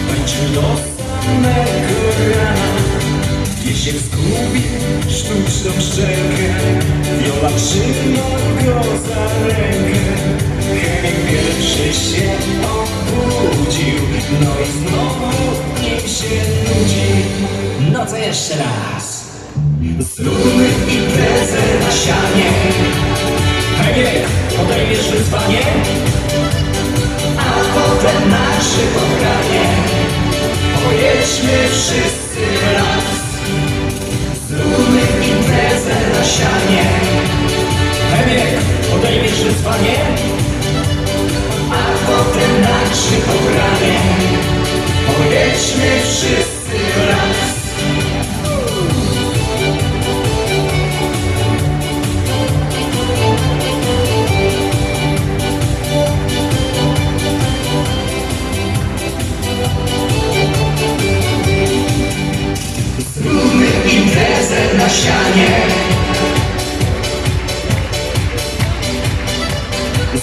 [0.07, 0.61] tańczy do
[1.23, 1.99] samego
[2.35, 2.67] rana.
[3.63, 4.63] Piesiek zgubi
[5.09, 6.47] sztuczną szczękę,
[7.27, 8.29] Zobaczyła
[8.65, 9.99] go za rękę
[11.01, 12.29] Hej, pierwszy się
[12.63, 13.99] obudził
[14.41, 15.31] No i znowu
[15.81, 17.23] im się nudzi
[17.91, 19.16] No to jeszcze raz
[19.87, 22.49] Zróbmy imprezę na sianie
[23.77, 24.05] Hej,
[24.57, 25.61] podejmiesz wyzwanie?
[27.37, 29.63] A potem nasze spotkanie
[30.83, 32.43] Pojedźmy wszyscy
[32.73, 33.05] raz
[34.49, 36.83] Zróbmy imprezę na sianie
[38.11, 38.41] Hej,
[38.91, 39.95] podejmiesz wyzwanie?
[41.71, 43.99] A potem nasze spotkanie
[45.07, 47.36] Pojedźmy wszyscy raz
[63.93, 65.47] imprezę na sianie.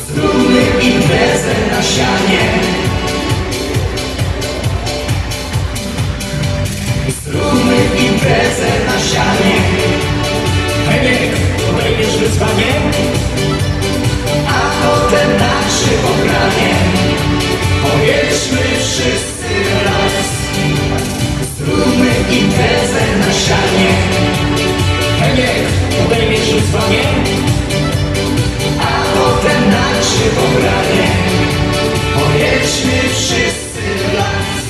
[0.07, 2.41] Zróbmy imprezę na sianie.
[7.25, 7.77] Zróbmy
[8.07, 9.57] imprezę na sianie.
[10.89, 11.37] Heniek,
[11.73, 12.73] podejmiesz wyzwanie
[14.49, 16.75] A potem nasze pogranie.
[17.83, 19.55] Pojedźmy wszyscy
[19.85, 20.04] raz Zróbmy
[22.39, 23.91] imprezę na sianie
[25.21, 25.69] Heniek,
[26.03, 27.05] podejmiesz wyzwanie
[28.81, 31.11] A potem nasze pogranie
[32.15, 34.65] Pojedźmy wszyscy raz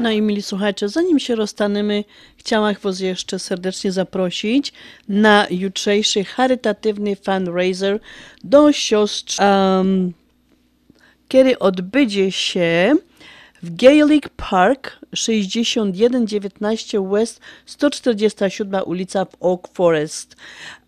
[0.00, 2.04] No i mili słuchacze, zanim się rozstaniemy,
[2.36, 4.72] chciałam Was jeszcze serdecznie zaprosić
[5.08, 8.00] na jutrzejszy charytatywny fundraiser
[8.44, 10.12] do siostr, um,
[11.28, 12.96] kiedy odbędzie się
[13.62, 20.36] w Gaelic Park 6119 West 147 ulica w Oak Forest.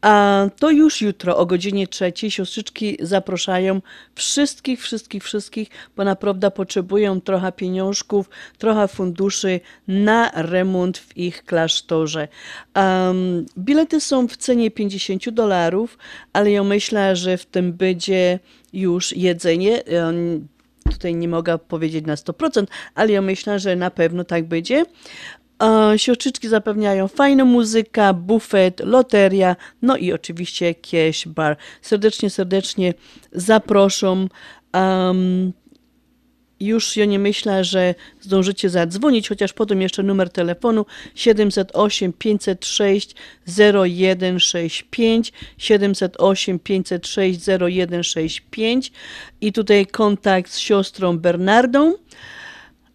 [0.00, 3.82] A to już jutro o godzinie trzeciej siostrzyczki zapraszają
[4.14, 12.28] wszystkich, wszystkich, wszystkich, bo naprawdę potrzebują trochę pieniążków, trochę funduszy na remont w ich klasztorze.
[12.76, 15.98] Um, bilety są w cenie 50 dolarów,
[16.32, 18.38] ale ja myślę, że w tym będzie
[18.72, 19.82] już jedzenie.
[20.04, 20.48] Um,
[20.90, 24.84] tutaj nie mogę powiedzieć na 100%, ale ja myślę, że na pewno tak będzie.
[25.96, 31.56] Siostrzyczki zapewniają fajną muzykę, bufet, loteria, no i oczywiście cash bar.
[31.82, 32.94] Serdecznie, serdecznie
[33.32, 34.28] zaproszą.
[34.74, 35.52] Um,
[36.60, 43.14] już ja nie myślę, że zdążycie zadzwonić, chociaż potem jeszcze numer telefonu 708 506
[43.46, 48.92] 0165 708 506 0165
[49.40, 51.94] i tutaj kontakt z siostrą Bernardą.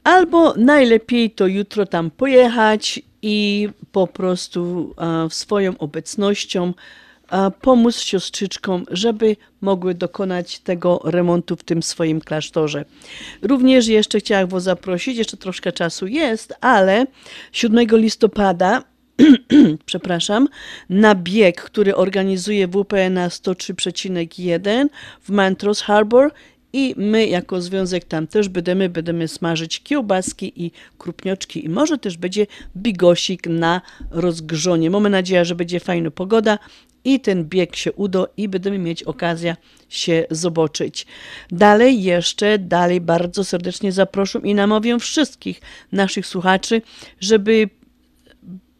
[0.04, 6.74] Albo najlepiej to jutro tam pojechać i po prostu e, swoją obecnością
[7.62, 12.86] pomóc siostrzyczkom, żeby mogły dokonać tego remontu w tym swoim klasztorze.
[13.42, 17.08] Również jeszcze chciałam Was zaprosić, jeszcze troszkę czasu jest, ale
[17.52, 18.84] 7 listopada
[19.86, 20.48] przepraszam,
[20.90, 24.88] na bieg, który organizuje WPNA 103,1
[25.22, 26.32] w Montrose Harbor
[26.74, 32.18] i my jako związek tam też będziemy, będziemy smażyć kiełbaski i krupnioczki i może też
[32.18, 32.48] będzie
[32.78, 33.82] bigosik na
[34.12, 34.90] rozgrzonie.
[34.90, 36.60] Mamy nadzieję, że będzie fajna pogoda
[37.06, 39.56] i ten bieg się uda i będziemy mieć okazję
[39.90, 41.06] się zobaczyć.
[41.49, 45.61] Dalej jeszcze, dalej bardzo serdecznie zaproszę i namawiam wszystkich
[45.91, 46.82] naszych słuchaczy,
[47.19, 47.69] żeby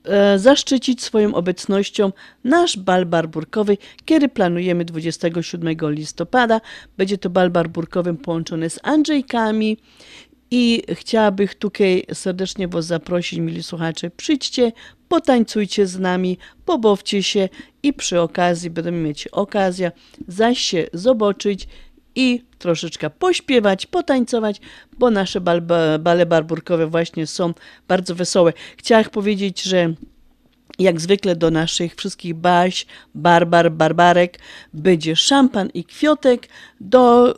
[0.04, 2.12] e, zaszczycić swoją obecnością
[2.44, 6.62] nasz bal barburkowy, kiedy planujemy 27 listopada.
[6.98, 9.78] Będzie to bal barburkowy połączony z Andrzejkami
[10.52, 14.72] i chciałabym tutaj serdecznie Was zaprosić, mili słuchacze, przyjdźcie,
[15.08, 17.50] potańcujcie z nami, pobawcie się
[17.84, 19.92] i przy okazji będziemy mieć okazję
[20.28, 21.68] zaś się zobaczyć
[22.16, 24.62] i troszeczkę pośpiewać, potańcować,
[24.98, 25.62] bo nasze bal,
[26.00, 27.54] bale barburkowe właśnie są
[27.88, 28.54] bardzo wesołe.
[28.78, 29.94] Chciałam powiedzieć, że
[30.80, 34.40] jak zwykle do naszych wszystkich baś, barbar, barbarek
[34.74, 36.48] będzie szampan i kwiotek,
[36.82, 37.36] do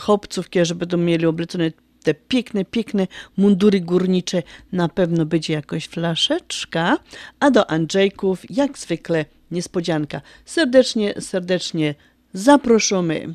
[0.00, 1.70] chłopców, którzy będą mieli oblecone
[2.02, 3.06] te piękne, piękne
[3.36, 4.42] mundury górnicze,
[4.72, 6.98] na pewno będzie jakoś flaszeczka,
[7.40, 10.20] a do Andrzejków jak zwykle niespodzianka.
[10.44, 11.94] Serdecznie, serdecznie
[12.32, 13.34] zaproszamy.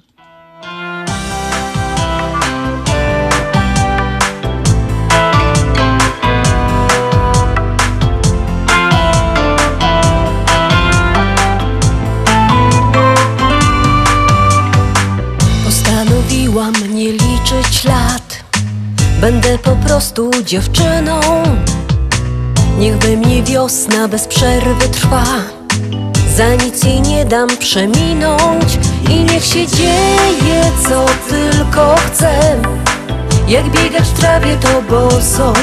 [15.66, 18.27] Postanowiłam nie liczyć lat
[19.22, 21.20] Będę po prostu dziewczyną.
[22.80, 25.24] Niech we mnie wiosna bez przerwy trwa.
[26.36, 28.80] Za nic jej nie dam przeminąć.
[29.10, 32.62] I niech się dzieje co tylko chcę.
[33.48, 35.54] Jak biegać w trawie to boso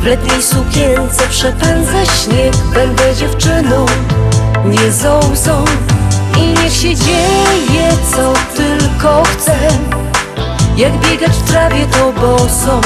[0.00, 2.56] W letniej sukience przepędzę śnieg.
[2.74, 3.86] Będę dziewczyną,
[4.64, 5.64] nie zołzą
[6.38, 9.56] I niech się dzieje co tylko chcę
[10.76, 12.80] Jak biegać w trawie to boso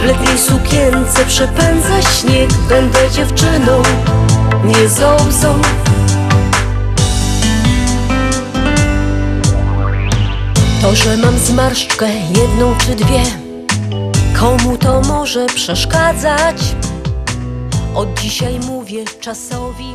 [0.00, 2.52] w letniej sukience przepędzę śnieg.
[2.68, 3.82] Będę dziewczyną,
[4.64, 5.60] nie zołzą
[10.82, 13.22] To, że mam zmarszczkę jedną czy dwie
[14.40, 16.62] Komu to może przeszkadzać?
[17.94, 19.94] Od dzisiaj mówię czasowi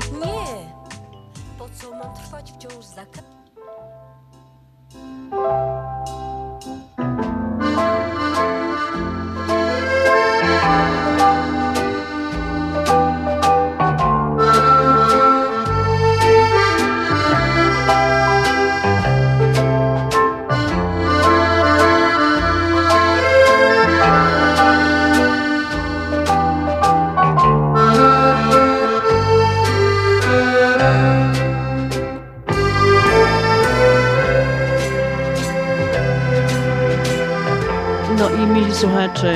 [38.81, 39.33] słuchacze,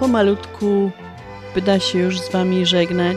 [0.00, 0.90] pomalutku
[1.54, 3.16] wyda się już z Wami żegnać.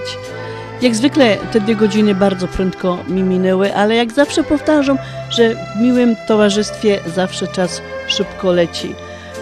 [0.82, 4.98] Jak zwykle te dwie godziny bardzo prędko mi minęły, ale jak zawsze powtarzam,
[5.30, 8.96] że w miłym towarzystwie zawsze czas szybko leci.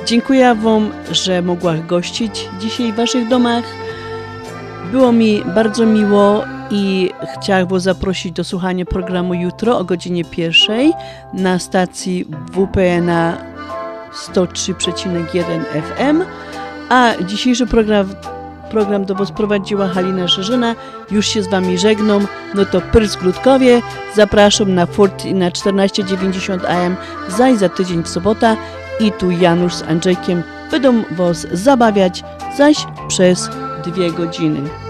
[0.05, 3.63] Dziękuję Wam, że mogłam gościć dzisiaj w Waszych domach.
[4.91, 10.93] Było mi bardzo miło i chciałam Was zaprosić do słuchania programu jutro o godzinie pierwszej
[11.33, 13.56] na stacji WPNA
[14.17, 16.23] 103,1 FM,
[16.89, 18.09] a dzisiejszy program,
[18.71, 20.75] program do Was prowadziła Halina Szerzyna.
[21.11, 22.27] Już się z Wami żegnam.
[22.55, 23.81] No to Pyrsk Ludkowie.
[24.15, 26.95] Zapraszam na Furt na 1490 AM
[27.27, 28.57] zaś za tydzień w sobota
[28.99, 32.23] i tu Janusz z Andrzejkiem będą Was zabawiać
[32.57, 32.77] zaś
[33.07, 33.49] przez
[33.85, 34.86] dwie godziny.